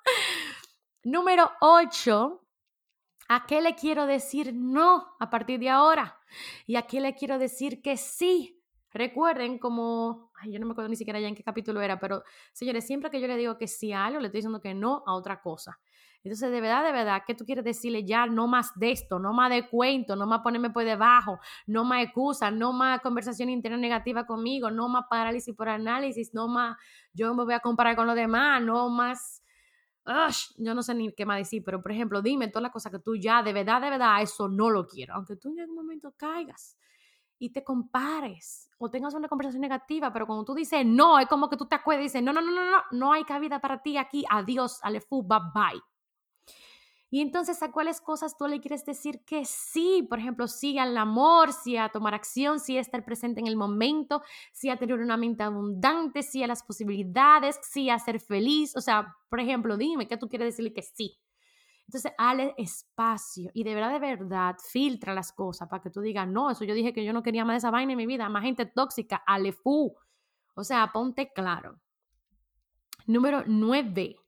Número 1.03 1.51
8. 1.63 2.47
¿A 3.31 3.47
qué 3.47 3.63
le 3.63 3.75
quiero 3.75 4.05
decir 4.05 4.53
no 4.55 5.17
a 5.19 5.31
partir 5.31 5.61
de 5.61 5.71
ahora? 5.71 6.19
¿Y 6.67 6.77
a 6.77 6.83
qué 6.83 7.01
le 7.01 7.15
quiero 7.15 7.39
decir 7.39 7.81
que 7.81 7.97
sí? 7.97 8.63
Recuerden 8.91 9.59
como, 9.59 10.31
ay, 10.35 10.53
yo 10.53 10.59
no 10.59 10.67
me 10.67 10.73
acuerdo 10.73 10.91
ni 10.91 10.97
siquiera 10.97 11.21
ya 11.21 11.29
en 11.29 11.35
qué 11.35 11.43
capítulo 11.43 11.81
era, 11.81 11.99
pero 11.99 12.23
señores, 12.53 12.87
siempre 12.87 13.11
que 13.11 13.19
yo 13.19 13.29
le 13.29 13.39
digo 13.39 13.57
que 13.57 13.67
sí 13.67 13.95
a 13.95 14.05
algo, 14.05 14.21
le 14.21 14.27
estoy 14.27 14.41
diciendo 14.41 14.61
que 14.61 14.75
no 14.75 15.03
a 15.07 15.15
otra 15.15 15.41
cosa. 15.41 15.81
Entonces, 16.23 16.51
de 16.51 16.61
verdad, 16.61 16.85
de 16.85 16.93
verdad, 16.93 17.23
¿qué 17.27 17.35
tú 17.35 17.47
quieres 17.47 17.65
decirle 17.65 18.05
ya? 18.05 18.27
No 18.27 18.47
más 18.47 18.73
de 18.79 18.93
esto, 18.93 19.19
no 19.19 19.33
más 19.33 19.49
de 19.51 19.69
cuento, 19.69 20.17
no 20.17 20.27
más 20.27 20.41
ponerme 20.41 20.69
por 20.71 20.85
debajo, 20.85 21.39
no 21.67 21.85
más 21.85 22.05
excusas, 22.05 22.53
no 22.53 22.73
más 22.75 23.01
conversación 23.01 23.49
interna 23.49 23.79
negativa 23.79 24.27
conmigo, 24.27 24.71
no 24.71 24.89
más 24.89 25.07
parálisis 25.09 25.55
por 25.55 25.71
análisis, 25.71 26.35
no 26.35 26.47
más 26.47 26.77
yo 27.15 27.35
me 27.35 27.45
voy 27.45 27.55
a 27.55 27.61
comparar 27.61 27.97
con 27.97 28.07
los 28.07 28.17
demás, 28.17 28.63
no 28.63 28.91
más... 28.91 29.43
yo 30.59 30.75
no 30.75 30.83
sé 30.83 30.95
ni 30.95 31.11
qué 31.15 31.25
más 31.25 31.39
decir, 31.39 31.63
pero 31.65 31.83
por 31.83 31.93
ejemplo, 31.93 32.21
dime 32.21 32.49
todas 32.49 32.65
las 32.65 32.73
cosas 32.73 32.93
que 32.93 32.99
tú 32.99 33.17
ya, 33.17 33.43
de 33.43 33.55
verdad, 33.55 33.81
de 33.81 33.91
verdad, 33.91 34.21
eso 34.21 34.47
no 34.49 34.69
lo 34.69 34.87
quiero. 34.87 35.15
Aunque 35.15 35.37
tú 35.37 35.51
en 35.51 35.61
algún 35.61 35.77
momento 35.77 36.13
caigas 36.19 36.77
y 37.39 37.51
te 37.51 37.65
compares 37.65 38.69
o 38.77 38.91
tengas 38.91 39.15
una 39.15 39.27
conversación 39.27 39.63
negativa, 39.63 40.13
pero 40.13 40.27
cuando 40.27 40.45
tú 40.45 40.55
dices 40.55 40.85
no, 40.85 41.19
es 41.19 41.27
como 41.27 41.49
que 41.49 41.57
tú 41.57 41.67
te 41.67 41.77
acuerdas 41.77 42.03
y 42.03 42.05
dices, 42.09 42.23
no, 42.23 42.35
no, 42.35 42.43
no, 42.43 42.53
no, 42.53 42.71
no, 42.71 42.83
no 42.91 43.13
hay 43.15 43.25
cabida 43.25 43.59
para 43.59 43.81
ti 43.81 43.97
aquí, 43.97 44.23
adiós, 44.29 44.79
alefu, 44.83 45.23
bye 45.23 45.39
bye. 45.55 45.81
Y 47.13 47.21
entonces, 47.21 47.61
¿a 47.63 47.73
cuáles 47.73 48.01
cosas 48.01 48.37
tú 48.39 48.47
le 48.47 48.61
quieres 48.61 48.85
decir 48.85 49.25
que 49.25 49.45
sí? 49.45 50.07
Por 50.09 50.21
ejemplo, 50.21 50.47
sí 50.47 50.79
al 50.79 50.97
amor, 50.97 51.53
sí 51.53 51.77
a 51.77 51.89
tomar 51.89 52.15
acción, 52.15 52.61
sí 52.61 52.79
a 52.79 52.81
estar 52.81 53.05
presente 53.05 53.41
en 53.41 53.49
el 53.49 53.57
momento, 53.57 54.23
sí 54.53 54.71
a 54.71 54.77
tener 54.77 55.01
una 55.01 55.17
mente 55.17 55.43
abundante, 55.43 56.23
sí 56.23 56.45
a 56.45 56.47
las 56.47 56.63
posibilidades, 56.63 57.59
sí 57.63 57.91
a 57.91 57.99
ser 57.99 58.21
feliz. 58.21 58.77
O 58.77 58.81
sea, 58.81 59.17
por 59.29 59.41
ejemplo, 59.41 59.77
dime, 59.77 60.07
¿qué 60.07 60.17
tú 60.17 60.29
quieres 60.29 60.47
decirle 60.49 60.73
que 60.73 60.83
sí? 60.83 61.19
Entonces, 61.89 62.13
dale 62.17 62.55
espacio 62.57 63.51
y 63.53 63.65
de 63.65 63.75
verdad, 63.75 63.91
de 63.91 63.99
verdad, 63.99 64.55
filtra 64.65 65.13
las 65.13 65.33
cosas 65.33 65.69
para 65.69 65.83
que 65.83 65.91
tú 65.91 66.01
digas, 66.01 66.29
no, 66.29 66.49
eso 66.49 66.65
yo 66.65 66.75
dije 66.75 66.93
que 66.93 67.05
yo 67.05 67.13
no 67.13 67.25
quería 67.25 67.45
más 67.45 67.55
de 67.55 67.59
esa 67.59 67.73
vaina 67.73 67.91
en 67.93 67.99
mi 67.99 68.07
vida, 68.07 68.29
más 68.29 68.45
gente 68.45 68.67
tóxica, 68.67 69.25
fu. 69.65 69.93
O 70.55 70.63
sea, 70.63 70.93
ponte 70.93 71.33
claro. 71.33 71.81
Número 73.09 73.43
nueve. 73.49 74.20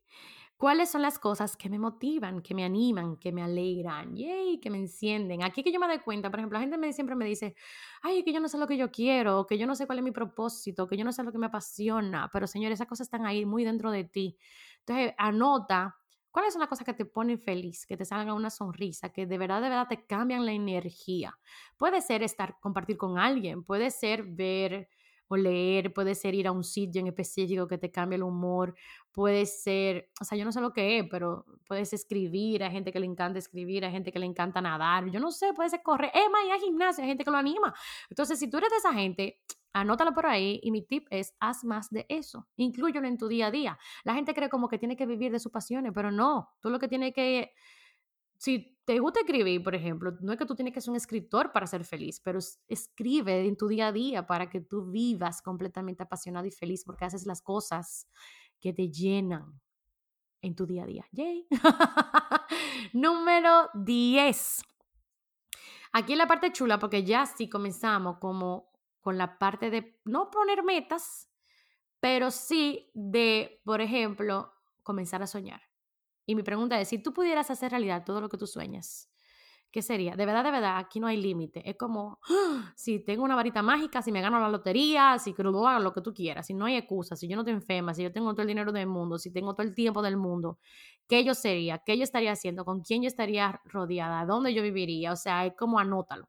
¿Cuáles 0.63 0.93
son 0.93 1.03
las 1.03 1.19
cosas 1.19 1.57
que 1.57 1.69
me 1.69 1.77
motivan, 1.77 2.41
que 2.41 2.55
me 2.55 2.63
animan, 2.63 3.17
que 3.17 3.33
me 3.33 3.43
alegran, 3.43 4.15
yay, 4.15 4.61
que 4.61 4.71
me 4.71 4.79
encienden? 4.79 5.43
Aquí 5.43 5.65
que 5.65 5.73
yo 5.73 5.81
me 5.81 5.89
doy 5.89 5.99
cuenta, 5.99 6.31
por 6.31 6.39
ejemplo, 6.39 6.57
la 6.57 6.61
gente 6.61 6.79
me, 6.79 6.93
siempre 6.93 7.17
me 7.17 7.25
dice, 7.25 7.57
ay, 8.01 8.23
que 8.23 8.33
yo 8.33 8.39
no 8.39 8.47
sé 8.47 8.59
lo 8.59 8.69
que 8.69 8.77
yo 8.77 8.93
quiero, 8.93 9.45
que 9.45 9.59
yo 9.59 9.67
no 9.67 9.75
sé 9.75 9.87
cuál 9.87 9.99
es 9.99 10.05
mi 10.05 10.13
propósito, 10.13 10.87
que 10.87 10.97
yo 10.97 11.05
no 11.05 11.11
sé 11.11 11.25
lo 11.25 11.33
que 11.33 11.39
me 11.39 11.47
apasiona, 11.47 12.31
pero 12.33 12.47
señor, 12.47 12.71
esas 12.71 12.87
cosas 12.87 13.09
están 13.09 13.27
ahí 13.27 13.45
muy 13.45 13.65
dentro 13.65 13.91
de 13.91 14.05
ti. 14.05 14.39
Entonces, 14.79 15.15
anota 15.19 15.97
cuáles 16.31 16.53
son 16.53 16.61
las 16.61 16.69
cosas 16.69 16.87
que 16.87 16.95
te 16.95 17.07
ponen 17.07 17.41
feliz, 17.41 17.85
que 17.85 17.97
te 17.97 18.05
salga 18.05 18.33
una 18.33 18.49
sonrisa, 18.49 19.09
que 19.09 19.27
de 19.27 19.39
verdad, 19.39 19.63
de 19.63 19.69
verdad 19.69 19.89
te 19.89 20.07
cambian 20.07 20.47
la 20.47 20.53
energía. 20.53 21.37
Puede 21.77 22.01
ser 22.03 22.23
estar, 22.23 22.61
compartir 22.61 22.97
con 22.99 23.19
alguien, 23.19 23.65
puede 23.65 23.91
ser 23.91 24.23
ver 24.23 24.89
o 25.33 25.37
leer, 25.37 25.93
puede 25.93 26.15
ser 26.15 26.35
ir 26.35 26.47
a 26.47 26.53
un 26.53 26.63
sitio 26.63 27.01
en 27.01 27.07
específico 27.07 27.67
que 27.67 27.79
te 27.79 27.91
cambie 27.91 28.17
el 28.17 28.23
humor, 28.23 28.75
puede 29.13 29.47
ser, 29.47 30.11
o 30.21 30.25
sea, 30.25 30.37
yo 30.37 30.45
no 30.45 30.53
sé 30.53 30.61
lo 30.61 30.73
que 30.73 30.99
es, 30.99 31.07
pero 31.11 31.47
puedes 31.67 31.93
escribir, 31.93 32.63
hay 32.63 32.71
gente 32.71 32.93
que 32.93 33.01
le 33.01 33.07
encanta 33.07 33.39
escribir, 33.39 33.85
hay 33.85 33.93
gente 33.93 34.13
que 34.13 34.19
le 34.19 34.27
encanta 34.27 34.61
nadar, 34.61 35.11
yo 35.11 35.21
no 35.21 35.31
sé, 35.31 35.53
puede 35.55 35.71
ser 35.71 35.83
correr, 35.83 36.11
es 36.15 36.31
más, 36.31 36.43
hay 36.53 36.61
gimnasia, 36.61 37.03
hay 37.03 37.09
gente 37.09 37.25
que 37.25 37.31
lo 37.31 37.39
anima. 37.39 37.75
Entonces, 38.11 38.39
si 38.39 38.51
tú 38.51 38.59
eres 38.59 38.71
de 38.71 38.77
esa 38.77 38.93
gente, 38.93 39.41
anótalo 39.73 40.13
por 40.13 40.27
ahí 40.27 40.61
y 40.63 40.71
mi 40.71 40.83
tip 40.83 41.07
es 41.11 41.35
haz 41.41 41.65
más 41.65 41.89
de 41.91 42.05
eso, 42.09 42.47
incluyelo 42.57 43.07
en 43.07 43.17
tu 43.17 43.29
día 43.29 43.47
a 43.47 43.51
día. 43.51 43.79
La 44.05 44.15
gente 44.15 44.35
cree 44.35 44.51
como 44.51 44.69
que 44.69 44.79
tiene 44.79 44.97
que 44.97 45.07
vivir 45.07 45.33
de 45.33 45.39
sus 45.39 45.51
pasiones, 45.51 45.93
pero 45.95 46.11
no, 46.11 46.51
tú 46.61 46.69
lo 46.69 46.79
que 46.79 46.89
tienes 46.89 47.15
que 47.15 47.53
si 48.43 48.72
te 48.85 48.99
gusta 48.99 49.21
escribir, 49.21 49.63
por 49.63 49.75
ejemplo, 49.75 50.13
no 50.21 50.33
es 50.33 50.39
que 50.39 50.47
tú 50.47 50.55
tienes 50.55 50.75
que 50.75 50.81
ser 50.81 50.91
un 50.91 50.97
escritor 50.97 51.53
para 51.53 51.67
ser 51.67 51.85
feliz, 51.85 52.21
pero 52.21 52.41
escribe 52.69 53.47
en 53.47 53.57
tu 53.57 53.69
día 53.69 53.89
a 53.89 53.93
día 53.93 54.27
para 54.27 54.51
que 54.51 54.61
tú 54.61 54.91
vivas 54.91 55.41
completamente 55.41 56.03
apasionado 56.03 56.47
y 56.47 56.51
feliz 56.51 56.85
porque 56.85 57.05
haces 57.05 57.27
las 57.27 57.43
cosas 57.43 58.09
que 58.61 58.73
te 58.73 58.91
llenan 58.91 59.61
en 60.41 60.57
tu 60.57 60.67
día 60.67 60.83
a 60.83 60.87
día. 60.87 61.07
Yay. 61.13 61.47
Número 62.93 63.71
10. 63.75 64.63
Aquí 65.93 66.17
la 66.17 66.27
parte 66.27 66.53
chula, 66.53 66.79
porque 66.79 67.05
ya 67.05 67.27
sí 67.27 67.49
comenzamos 67.49 68.19
como 68.19 68.73
con 69.01 69.19
la 69.19 69.39
parte 69.39 69.71
de 69.71 70.01
no 70.05 70.31
poner 70.31 70.63
metas, 70.63 71.29
pero 72.01 72.31
sí 72.31 72.91
de, 72.95 73.61
por 73.65 73.81
ejemplo, 73.81 74.53
comenzar 74.83 75.23
a 75.23 75.27
soñar. 75.27 75.61
Y 76.27 76.35
mi 76.35 76.43
pregunta 76.43 76.81
es, 76.81 76.89
si 76.89 76.99
tú 76.99 77.13
pudieras 77.13 77.51
hacer 77.51 77.71
realidad 77.71 78.05
todo 78.05 78.21
lo 78.21 78.29
que 78.29 78.39
tú 78.39 78.47
sueñas, 78.47 79.11
¿qué 79.73 79.81
sería? 79.81 80.15
De 80.15 80.27
verdad, 80.27 80.45
de 80.45 80.51
verdad, 80.51 80.79
aquí 80.79 81.01
no 81.01 81.07
hay 81.07 81.17
límite. 81.17 81.69
Es 81.69 81.77
como, 81.77 82.21
¡ah! 82.29 82.73
si 82.77 83.01
tengo 83.01 83.25
una 83.25 83.35
varita 83.35 83.63
mágica, 83.63 84.03
si 84.03 84.13
me 84.13 84.21
gano 84.21 84.39
la 84.39 84.49
lotería, 84.49 85.19
si 85.19 85.35
lo 85.37 85.93
que 85.93 86.01
tú 86.03 86.13
quieras, 86.13 86.47
si 86.47 86.55
no 86.55 86.67
hay 86.67 86.77
excusa, 86.77 87.17
si 87.17 87.27
yo 87.27 87.37
no 87.37 87.45
te 87.45 87.51
enferma, 87.51 87.95
si 87.95 88.03
yo 88.03 88.13
tengo 88.13 88.33
todo 88.33 88.43
el 88.43 88.49
dinero 88.49 88.71
del 88.71 88.87
mundo, 88.87 89.19
si 89.19 89.33
tengo 89.33 89.55
todo 89.55 89.67
el 89.67 89.75
tiempo 89.75 90.03
del 90.03 90.19
mundo, 90.19 90.59
¿qué 91.09 91.25
yo 91.25 91.35
sería? 91.35 91.79
¿Qué 91.79 91.97
yo 91.97 92.05
estaría 92.05 92.33
haciendo? 92.33 92.65
¿Con 92.65 92.83
quién 92.83 93.03
yo 93.03 93.09
estaría 93.09 93.61
rodeada? 93.65 94.27
¿Dónde 94.27 94.53
yo 94.53 94.63
viviría? 94.63 95.13
O 95.13 95.17
sea, 95.17 95.47
es 95.47 95.55
como 95.57 95.79
anótalo. 95.79 96.29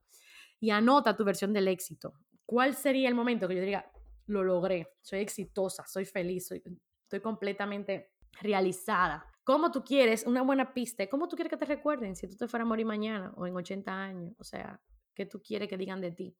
Y 0.60 0.69
anota 0.69 1.15
tu 1.15 1.25
versión 1.25 1.51
del 1.51 1.67
éxito. 1.67 2.13
¿Cuál 2.45 2.73
sería 2.73 3.10
el 3.10 3.15
momento 3.15 3.47
que 3.47 3.56
yo 3.56 3.62
diga, 3.62 3.91
lo 4.27 4.43
logré, 4.43 4.88
soy 5.01 5.19
exitosa, 5.19 5.86
soy 5.86 6.06
feliz, 6.06 6.47
soy, 6.47 6.63
estoy 7.03 7.19
completamente 7.19 8.13
realizada? 8.41 9.33
¿Cómo 9.43 9.71
tú 9.71 9.84
quieres 9.84 10.25
una 10.25 10.41
buena 10.41 10.73
pista? 10.73 11.08
¿Cómo 11.08 11.27
tú 11.27 11.36
quieres 11.36 11.49
que 11.49 11.58
te 11.58 11.65
recuerden 11.65 12.15
si 12.15 12.27
tú 12.27 12.38
te 12.38 12.47
fueras 12.47 12.65
a 12.65 12.69
morir 12.69 12.86
mañana 12.86 13.34
o 13.36 13.45
en 13.45 13.56
80 13.56 13.91
años? 13.91 14.34
O 14.39 14.43
sea, 14.43 14.82
¿qué 15.13 15.25
tú 15.25 15.41
quieres 15.41 15.67
que 15.67 15.77
digan 15.77 15.99
de 15.99 16.12
ti? 16.12 16.36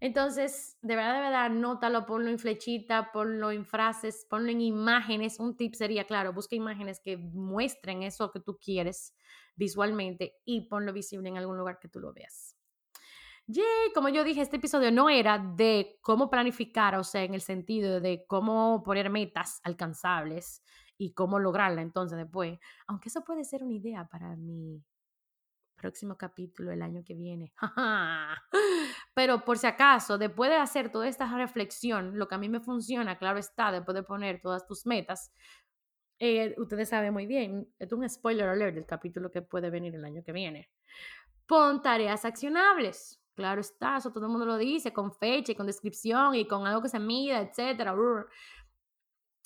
Entonces, 0.00 0.78
de 0.82 0.96
verdad, 0.96 1.14
de 1.14 1.20
verdad, 1.20 1.50
nótalo, 1.50 2.06
ponlo 2.06 2.28
en 2.28 2.38
flechita, 2.38 3.12
ponlo 3.12 3.52
en 3.52 3.64
frases, 3.64 4.26
ponlo 4.28 4.50
en 4.50 4.60
imágenes. 4.60 5.38
Un 5.38 5.56
tip 5.56 5.74
sería, 5.74 6.04
claro, 6.06 6.32
busca 6.32 6.56
imágenes 6.56 7.00
que 7.00 7.16
muestren 7.16 8.02
eso 8.02 8.32
que 8.32 8.40
tú 8.40 8.58
quieres 8.58 9.14
visualmente 9.54 10.40
y 10.44 10.68
ponlo 10.68 10.92
visible 10.92 11.28
en 11.28 11.36
algún 11.36 11.56
lugar 11.56 11.78
que 11.78 11.88
tú 11.88 12.00
lo 12.00 12.12
veas. 12.12 12.56
Yay, 13.46 13.92
como 13.94 14.08
yo 14.08 14.24
dije, 14.24 14.40
este 14.40 14.56
episodio 14.56 14.90
no 14.90 15.10
era 15.10 15.38
de 15.38 15.98
cómo 16.00 16.30
planificar, 16.30 16.94
o 16.96 17.04
sea, 17.04 17.22
en 17.22 17.34
el 17.34 17.40
sentido 17.40 18.00
de 18.00 18.24
cómo 18.26 18.82
poner 18.84 19.10
metas 19.10 19.60
alcanzables, 19.62 20.62
y 20.98 21.12
cómo 21.12 21.38
lograrla 21.38 21.82
entonces 21.82 22.18
después. 22.18 22.58
Aunque 22.86 23.08
eso 23.08 23.24
puede 23.24 23.44
ser 23.44 23.62
una 23.62 23.74
idea 23.74 24.06
para 24.08 24.36
mi 24.36 24.82
próximo 25.76 26.16
capítulo 26.16 26.70
el 26.70 26.80
año 26.80 27.02
que 27.04 27.14
viene. 27.14 27.52
Pero 29.14 29.44
por 29.44 29.58
si 29.58 29.66
acaso, 29.66 30.16
después 30.16 30.50
de 30.50 30.56
hacer 30.56 30.90
toda 30.90 31.08
esta 31.08 31.26
reflexión, 31.36 32.18
lo 32.18 32.28
que 32.28 32.36
a 32.36 32.38
mí 32.38 32.48
me 32.48 32.60
funciona, 32.60 33.18
claro 33.18 33.38
está, 33.38 33.72
después 33.72 33.94
de 33.94 34.04
poner 34.04 34.40
todas 34.40 34.66
tus 34.66 34.86
metas, 34.86 35.32
eh, 36.20 36.54
ustedes 36.58 36.88
saben 36.88 37.12
muy 37.12 37.26
bien, 37.26 37.68
es 37.80 37.92
un 37.92 38.08
spoiler 38.08 38.48
alert 38.48 38.76
del 38.76 38.86
capítulo 38.86 39.30
que 39.30 39.42
puede 39.42 39.70
venir 39.70 39.94
el 39.96 40.04
año 40.04 40.22
que 40.24 40.32
viene. 40.32 40.70
Pon 41.46 41.82
tareas 41.82 42.24
accionables. 42.24 43.18
Claro 43.34 43.60
está, 43.62 43.96
eso 43.96 44.12
todo 44.12 44.26
el 44.26 44.30
mundo 44.30 44.46
lo 44.46 44.58
dice, 44.58 44.92
con 44.92 45.12
fecha 45.12 45.52
y 45.52 45.54
con 45.54 45.66
descripción 45.66 46.34
y 46.34 46.46
con 46.46 46.66
algo 46.66 46.82
que 46.82 46.90
se 46.90 47.00
mida, 47.00 47.40
etcétera. 47.40 47.94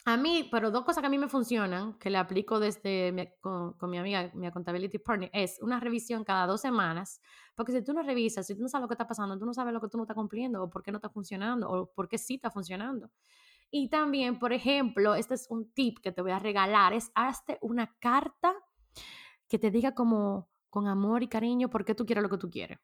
A 0.09 0.17
mí, 0.17 0.49
pero 0.53 0.71
dos 0.71 0.85
cosas 0.85 1.01
que 1.01 1.09
a 1.09 1.11
mí 1.11 1.19
me 1.19 1.29
funcionan, 1.29 1.99
que 1.99 2.11
le 2.11 2.19
aplico 2.19 2.61
desde 2.61 3.37
con, 3.41 3.75
mi 3.91 3.99
amiga, 3.99 4.31
mi 4.35 4.47
accountability 4.47 4.99
partner, 5.01 5.29
es 5.33 5.59
una 5.61 5.81
revisión 5.81 6.23
cada 6.23 6.47
dos 6.47 6.61
semanas, 6.61 7.21
porque 7.57 7.73
si 7.73 7.83
tú 7.83 7.93
no 7.93 8.05
revisas, 8.05 8.47
si 8.47 8.55
tú 8.55 8.63
no 8.63 8.69
sabes 8.69 8.83
lo 8.83 8.89
que 8.89 8.95
está 8.95 9.09
pasando, 9.09 9.37
tú 9.37 9.45
no 9.45 9.53
sabes 9.53 9.75
lo 9.75 9.81
que 9.81 9.89
tú 9.89 9.97
no 9.97 10.05
estás 10.05 10.15
cumpliendo, 10.15 10.63
o 10.63 10.71
por 10.71 10.85
qué 10.85 10.93
no 10.93 10.99
está 10.99 11.11
funcionando, 11.11 11.69
o 11.69 11.91
por 11.93 12.09
qué 12.09 12.19
sí 12.19 12.37
está 12.37 12.53
funcionando. 12.53 13.11
Y 13.69 13.89
también, 13.89 14.39
por 14.39 14.53
ejemplo, 14.53 15.17
este 15.17 15.35
es 15.35 15.49
un 15.51 15.73
tip 15.73 15.99
que 15.99 16.13
te 16.13 16.23
voy 16.23 16.31
a 16.31 16.39
regalar, 16.39 16.93
es 16.93 17.11
hazte 17.17 17.59
una 17.61 17.93
carta 17.99 18.55
que 19.49 19.59
te 19.59 19.73
diga 19.73 19.93
como 19.93 20.49
con 20.71 20.87
amor 20.87 21.25
y 21.25 21.29
cariño 21.29 21.69
por 21.69 21.85
qué 21.85 21.97
tú 21.97 22.07
quieres 22.07 22.23
lo 22.23 22.31
que 22.31 22.39
tú 22.39 22.49
quieres. 22.49 22.79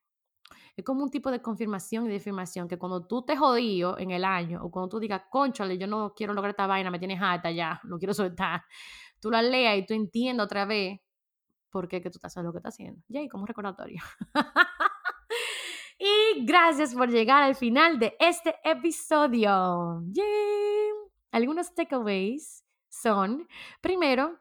Es 0.75 0.85
como 0.85 1.03
un 1.03 1.11
tipo 1.11 1.31
de 1.31 1.43
confirmación 1.43 2.07
y 2.07 2.09
de 2.09 2.17
afirmación 2.17 2.67
que 2.67 2.79
cuando 2.79 3.07
tú 3.07 3.23
te 3.23 3.37
jodío 3.37 3.99
en 3.99 4.11
el 4.11 4.25
año 4.25 4.61
o 4.63 4.71
cuando 4.71 4.89
tú 4.89 5.01
digas, 5.01 5.23
conchale, 5.31 5.77
yo 5.77 5.87
no 5.87 6.15
quiero 6.15 6.33
lograr 6.33 6.51
esta 6.51 6.67
vaina, 6.67 6.91
me 6.91 6.99
tienes 6.99 7.21
harta 7.21 7.51
ya, 7.51 7.81
no 7.85 7.99
quiero 7.99 8.15
soltar, 8.15 8.63
tú 9.21 9.31
la 9.31 9.43
leas 9.43 9.79
y 9.79 9.87
tú 9.87 9.95
entiendas 9.95 10.47
otra 10.47 10.65
vez 10.65 11.01
por 11.71 11.89
qué 11.89 12.01
que 12.01 12.11
tú 12.11 12.19
estás 12.19 12.33
haciendo 12.33 12.49
lo 12.49 12.53
que 12.53 12.59
estás 12.59 12.75
haciendo. 12.75 13.03
Y 13.09 13.29
como 13.29 13.47
recordatorio. 13.47 14.03
y 15.99 16.45
gracias 16.45 16.95
por 16.95 17.09
llegar 17.09 17.43
al 17.43 17.55
final 17.55 17.99
de 17.99 18.15
este 18.21 18.55
episodio. 18.63 20.03
Yay. 20.13 20.93
Algunos 21.33 21.75
takeaways 21.75 22.63
son, 22.91 23.49
primero, 23.81 24.39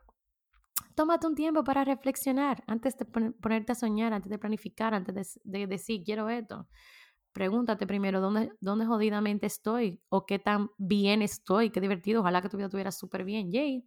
tómate 0.95 1.27
un 1.27 1.35
tiempo 1.35 1.63
para 1.63 1.83
reflexionar 1.83 2.63
antes 2.67 2.97
de 2.97 3.05
ponerte 3.05 3.71
a 3.71 3.75
soñar, 3.75 4.13
antes 4.13 4.29
de 4.29 4.37
planificar, 4.37 4.93
antes 4.93 5.39
de, 5.43 5.67
decir, 5.67 6.03
quiero 6.03 6.29
esto. 6.29 6.67
Pregúntate 7.33 7.87
primero 7.87 8.19
dónde, 8.19 8.51
dónde 8.59 8.85
jodidamente 8.85 9.45
estoy 9.45 10.01
o 10.09 10.25
qué 10.25 10.37
tan 10.37 10.69
bien 10.77 11.21
estoy, 11.21 11.69
qué 11.69 11.79
divertido, 11.79 12.19
ojalá 12.19 12.41
que 12.41 12.49
tu 12.49 12.57
vida 12.57 12.65
estuviera 12.65 12.91
súper 12.91 13.23
bien, 13.23 13.51
yay. 13.51 13.85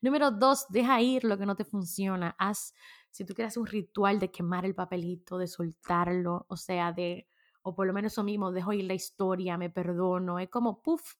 Número 0.00 0.30
dos, 0.30 0.66
deja 0.68 1.00
ir 1.00 1.24
lo 1.24 1.36
que 1.36 1.46
no 1.46 1.56
te 1.56 1.64
funciona. 1.64 2.36
Haz, 2.38 2.72
si 3.10 3.24
tú 3.24 3.34
quieres 3.34 3.56
un 3.56 3.66
ritual 3.66 4.20
de 4.20 4.30
quemar 4.30 4.64
el 4.64 4.74
papelito, 4.74 5.38
de 5.38 5.48
soltarlo, 5.48 6.46
o 6.48 6.56
sea, 6.56 6.92
de, 6.92 7.26
o 7.62 7.74
por 7.74 7.86
lo 7.86 7.92
menos 7.92 8.12
eso 8.12 8.22
mismo, 8.22 8.52
dejo 8.52 8.72
ir 8.72 8.84
la 8.84 8.94
historia, 8.94 9.58
me 9.58 9.70
perdono, 9.70 10.38
es 10.38 10.48
como, 10.48 10.80
puff, 10.80 11.14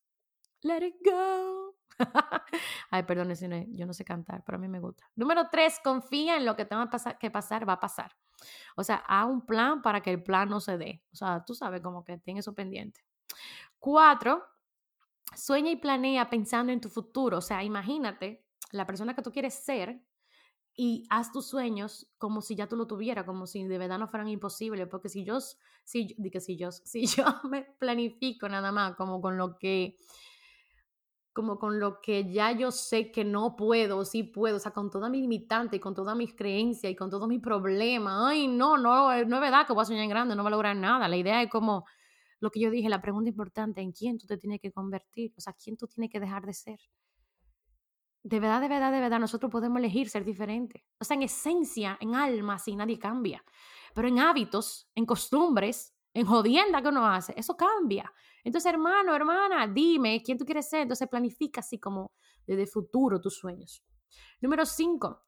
let 0.63 0.87
it 0.87 0.97
go. 1.05 1.54
Ay, 2.91 3.03
perdón, 3.05 3.33
yo 3.73 3.87
no 3.87 3.93
sé 3.93 4.05
cantar, 4.05 4.43
pero 4.45 4.57
a 4.57 4.61
mí 4.61 4.69
me 4.69 4.81
gusta. 4.81 5.11
Número 5.17 5.49
tres, 5.51 5.81
confía 5.83 6.37
en 6.37 6.45
lo 6.45 6.57
que 6.57 6.65
tenga 6.65 6.89
que 7.19 7.31
pasar, 7.31 7.69
va 7.69 7.75
a 7.75 7.81
pasar. 7.81 8.17
O 8.77 8.85
sea, 8.85 8.97
haz 9.07 9.27
un 9.27 9.45
plan 9.47 9.83
para 9.83 10.01
que 10.01 10.11
el 10.11 10.23
plan 10.23 10.49
no 10.49 10.61
se 10.61 10.77
dé. 10.79 11.03
O 11.13 11.17
sea, 11.17 11.45
tú 11.45 11.55
sabes 11.55 11.81
como 11.81 12.05
que 12.05 12.19
tienes 12.19 12.45
eso 12.45 12.55
pendiente. 12.55 13.05
Cuatro, 13.79 14.45
sueña 15.35 15.71
y 15.71 15.77
planea 15.77 16.29
pensando 16.29 16.73
en 16.73 16.81
tu 16.81 16.89
futuro. 16.89 17.39
O 17.39 17.43
sea, 17.43 17.63
imagínate 17.63 18.45
la 18.73 18.87
persona 18.87 19.15
que 19.15 19.23
tú 19.23 19.31
quieres 19.31 19.55
ser 19.55 20.01
y 20.77 21.07
haz 21.09 21.31
tus 21.31 21.47
sueños 21.47 22.11
como 22.19 22.41
si 22.41 22.57
ya 22.57 22.67
tú 22.67 22.77
lo 22.77 22.87
tuvieras, 22.87 23.25
como 23.25 23.47
si 23.47 23.65
de 23.65 23.79
verdad 23.79 23.99
no 23.99 24.09
fueran 24.09 24.29
imposibles, 24.29 24.89
porque 24.89 25.09
si 25.09 25.25
yo, 25.25 25.39
si, 25.85 26.17
que 26.31 26.41
si 26.41 26.57
yo, 26.57 26.73
si 26.85 27.07
yo 27.07 27.25
me 27.45 27.63
planifico 27.63 28.49
nada 28.49 28.73
más 28.73 28.97
como 28.97 29.21
con 29.21 29.37
lo 29.37 29.59
que 29.59 29.97
como 31.35 31.59
con 31.59 31.81
lo 31.81 32.01
que 32.01 32.33
ya 32.33 32.53
yo 32.53 32.71
sé 32.71 33.11
que 33.11 33.25
no 33.25 33.57
puedo, 33.57 34.05
sí 34.05 34.23
puedo, 34.23 34.57
o 34.57 34.61
sea, 34.61 34.73
con 34.73 34.89
toda 34.89 35.11
mi 35.11 35.21
limitante, 35.21 35.81
con 35.81 35.93
todas 35.93 36.17
mis 36.17 36.33
creencias 36.35 36.93
y 36.93 36.97
con 36.97 37.11
todos 37.11 37.27
mis 37.29 37.41
problemas. 37.41 38.15
Ay, 38.29 38.47
no, 38.47 38.79
no, 38.79 39.13
eh, 39.13 39.27
no 39.27 39.37
es 39.37 39.43
verdad 39.43 39.67
que 39.67 39.73
voy 39.73 39.83
a 39.83 39.85
soñar 39.85 40.05
en 40.05 40.11
grande, 40.11 40.37
no 40.37 40.43
voy 40.45 40.51
a 40.51 40.53
lograr 40.53 40.77
nada. 40.77 41.09
La 41.09 41.17
idea 41.17 41.43
es 41.43 41.51
como 41.51 41.85
lo 42.39 42.51
que 42.51 42.61
yo 42.61 42.71
dije, 42.71 42.89
la 42.89 43.03
pregunta 43.03 43.29
importante, 43.29 43.81
¿en 43.81 43.91
quién 43.91 44.17
tú 44.17 44.29
te 44.29 44.39
tienes 44.39 44.61
que 44.61 44.71
convertir? 44.71 45.33
O 45.37 45.41
sea, 45.41 45.53
¿quién 45.55 45.77
tú 45.77 45.89
tienes 45.89 46.09
que 46.11 46.21
dejar 46.21 46.47
de 46.47 46.55
ser? 46.55 46.79
De 48.23 48.39
verdad, 48.39 48.61
de 48.61 48.69
verdad, 48.69 48.93
de 48.93 49.01
verdad, 49.01 49.19
nosotros 49.19 49.51
podemos 49.51 49.79
elegir 49.79 50.09
ser 50.09 50.25
diferentes. 50.25 50.83
O 51.01 51.05
sea, 51.05 51.17
en 51.17 51.25
esencia, 51.25 51.99
en 52.01 52.15
alma, 52.15 52.61
sí, 52.61 52.77
nadie 52.77 52.99
cambia. 52.99 53.45
Pero 53.93 54.07
en 54.07 54.21
hábitos, 54.21 54.89
en 54.95 55.05
costumbres, 55.05 55.97
en 56.15 56.27
jodienda 56.27 56.81
que 56.81 56.89
uno 56.89 57.05
hace, 57.07 57.35
eso 57.37 57.57
cambia. 57.57 58.13
Entonces, 58.45 58.71
hermano, 58.71 59.15
hermana, 59.17 59.67
dime 59.67 60.23
quién 60.23 60.39
tú 60.39 60.45
quieres 60.45 60.69
ser. 60.69 60.83
Entonces, 60.83 61.09
planifica 61.09 61.61
así 61.61 61.79
como 61.81 62.13
desde 62.47 62.67
futuro 62.67 63.21
tus 63.21 63.37
sueños. 63.37 63.83
Número 64.41 64.67
cinco, 64.67 65.25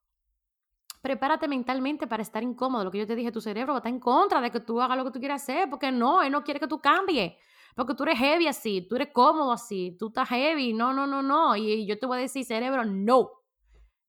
prepárate 1.01 1.49
mentalmente 1.49 2.07
para 2.07 2.23
estar 2.23 2.43
incómodo. 2.43 2.85
Lo 2.85 2.91
que 2.91 2.99
yo 2.99 3.07
te 3.07 3.17
dije, 3.17 3.33
tu 3.33 3.41
cerebro 3.41 3.77
está 3.77 3.89
en 3.89 4.01
contra 4.01 4.41
de 4.41 4.51
que 4.51 4.61
tú 4.61 4.81
hagas 4.81 4.99
lo 4.99 5.05
que 5.05 5.11
tú 5.13 5.19
quieras 5.19 5.43
hacer, 5.43 5.69
porque 5.71 5.91
no, 5.91 6.23
él 6.23 6.31
no 6.31 6.45
quiere 6.45 6.61
que 6.61 6.69
tú 6.69 6.81
cambies. 6.81 7.33
Porque 7.75 7.95
tú 7.95 8.05
eres 8.05 8.19
heavy 8.19 8.47
así, 8.47 8.87
tú 8.89 8.97
eres 8.97 9.11
cómodo 9.13 9.53
así, 9.53 9.97
tú 9.99 10.09
estás 10.09 10.29
heavy, 10.31 10.73
no, 10.73 10.93
no, 10.93 11.07
no, 11.07 11.23
no. 11.23 11.57
Y 11.57 11.87
yo 11.87 11.99
te 11.99 12.07
voy 12.07 12.19
a 12.19 12.21
decir, 12.23 12.45
cerebro, 12.45 12.85
no, 12.85 13.31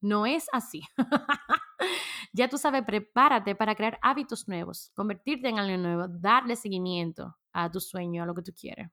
no 0.00 0.26
es 0.26 0.46
así. 0.52 0.82
ya 2.32 2.48
tú 2.48 2.56
sabes, 2.56 2.82
prepárate 2.84 3.54
para 3.54 3.74
crear 3.74 3.98
hábitos 4.02 4.48
nuevos, 4.48 4.90
convertirte 4.94 5.48
en 5.48 5.58
algo 5.58 5.76
nuevo, 5.76 6.06
darle 6.08 6.56
seguimiento 6.56 7.36
a 7.52 7.70
tu 7.70 7.80
sueño, 7.80 8.22
a 8.22 8.26
lo 8.26 8.34
que 8.34 8.42
tú 8.42 8.52
quieres. 8.58 8.88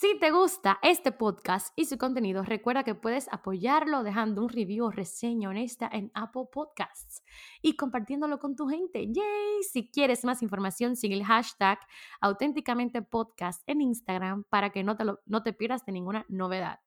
Si 0.00 0.18
te 0.18 0.30
gusta 0.30 0.78
este 0.80 1.12
podcast 1.12 1.74
y 1.76 1.84
su 1.84 1.98
contenido, 1.98 2.42
recuerda 2.42 2.84
que 2.84 2.94
puedes 2.94 3.28
apoyarlo 3.30 4.02
dejando 4.02 4.40
un 4.44 4.48
review 4.48 4.86
o 4.86 4.90
reseña 4.90 5.50
honesta 5.50 5.90
en 5.92 6.10
Apple 6.14 6.44
Podcasts 6.50 7.22
y 7.60 7.76
compartiéndolo 7.76 8.38
con 8.38 8.56
tu 8.56 8.66
gente. 8.66 9.12
¡Yay! 9.12 9.62
Si 9.70 9.90
quieres 9.90 10.24
más 10.24 10.40
información, 10.40 10.96
sigue 10.96 11.16
el 11.16 11.24
hashtag 11.26 11.78
auténticamente 12.22 13.02
podcast 13.02 13.62
en 13.66 13.82
Instagram 13.82 14.44
para 14.44 14.70
que 14.70 14.82
no 14.84 14.96
te, 14.96 15.04
no 15.26 15.42
te 15.42 15.52
pierdas 15.52 15.84
de 15.84 15.92
ninguna 15.92 16.24
novedad. 16.30 16.80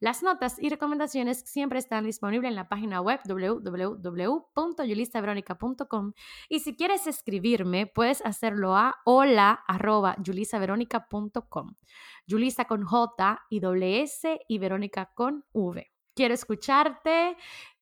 Las 0.00 0.22
notas 0.22 0.58
y 0.58 0.68
recomendaciones 0.68 1.40
siempre 1.46 1.78
están 1.78 2.04
disponibles 2.04 2.50
en 2.50 2.56
la 2.56 2.68
página 2.68 3.00
web 3.00 3.20
www.yulisaveronica.com 3.26 6.12
y 6.48 6.60
si 6.60 6.76
quieres 6.76 7.06
escribirme, 7.06 7.86
puedes 7.86 8.20
hacerlo 8.24 8.76
a 8.76 8.96
hola.yulisaveronica.com. 9.04 11.76
Yulisa 12.26 12.64
con 12.66 12.84
J 12.84 13.46
y 13.50 13.60
S 14.02 14.40
y 14.48 14.58
Verónica 14.58 15.12
con 15.14 15.44
V. 15.52 15.90
Quiero 16.14 16.34
escucharte. 16.34 17.36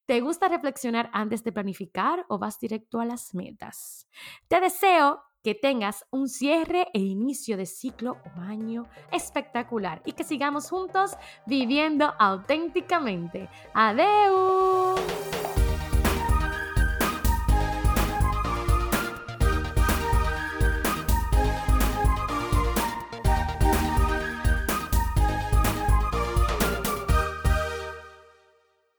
¿Te 0.07 0.21
gusta 0.21 0.49
reflexionar 0.49 1.11
antes 1.12 1.45
de 1.45 1.53
planificar 1.53 2.25
o 2.29 2.38
vas 2.38 2.59
directo 2.59 3.01
a 3.01 3.05
las 3.05 3.35
metas? 3.35 4.09
Te 4.49 4.61
deseo 4.61 5.23
que 5.42 5.55
tengas 5.55 6.05
un 6.11 6.28
cierre 6.28 6.88
e 6.94 7.00
inicio 7.00 7.57
de 7.57 7.66
ciclo 7.66 8.18
o 8.37 8.40
año 8.40 8.87
espectacular 9.11 10.02
y 10.05 10.12
que 10.12 10.24
sigamos 10.24 10.70
juntos 10.70 11.16
viviendo 11.46 12.14
auténticamente. 12.18 13.48
¡Adeu! 13.74 14.94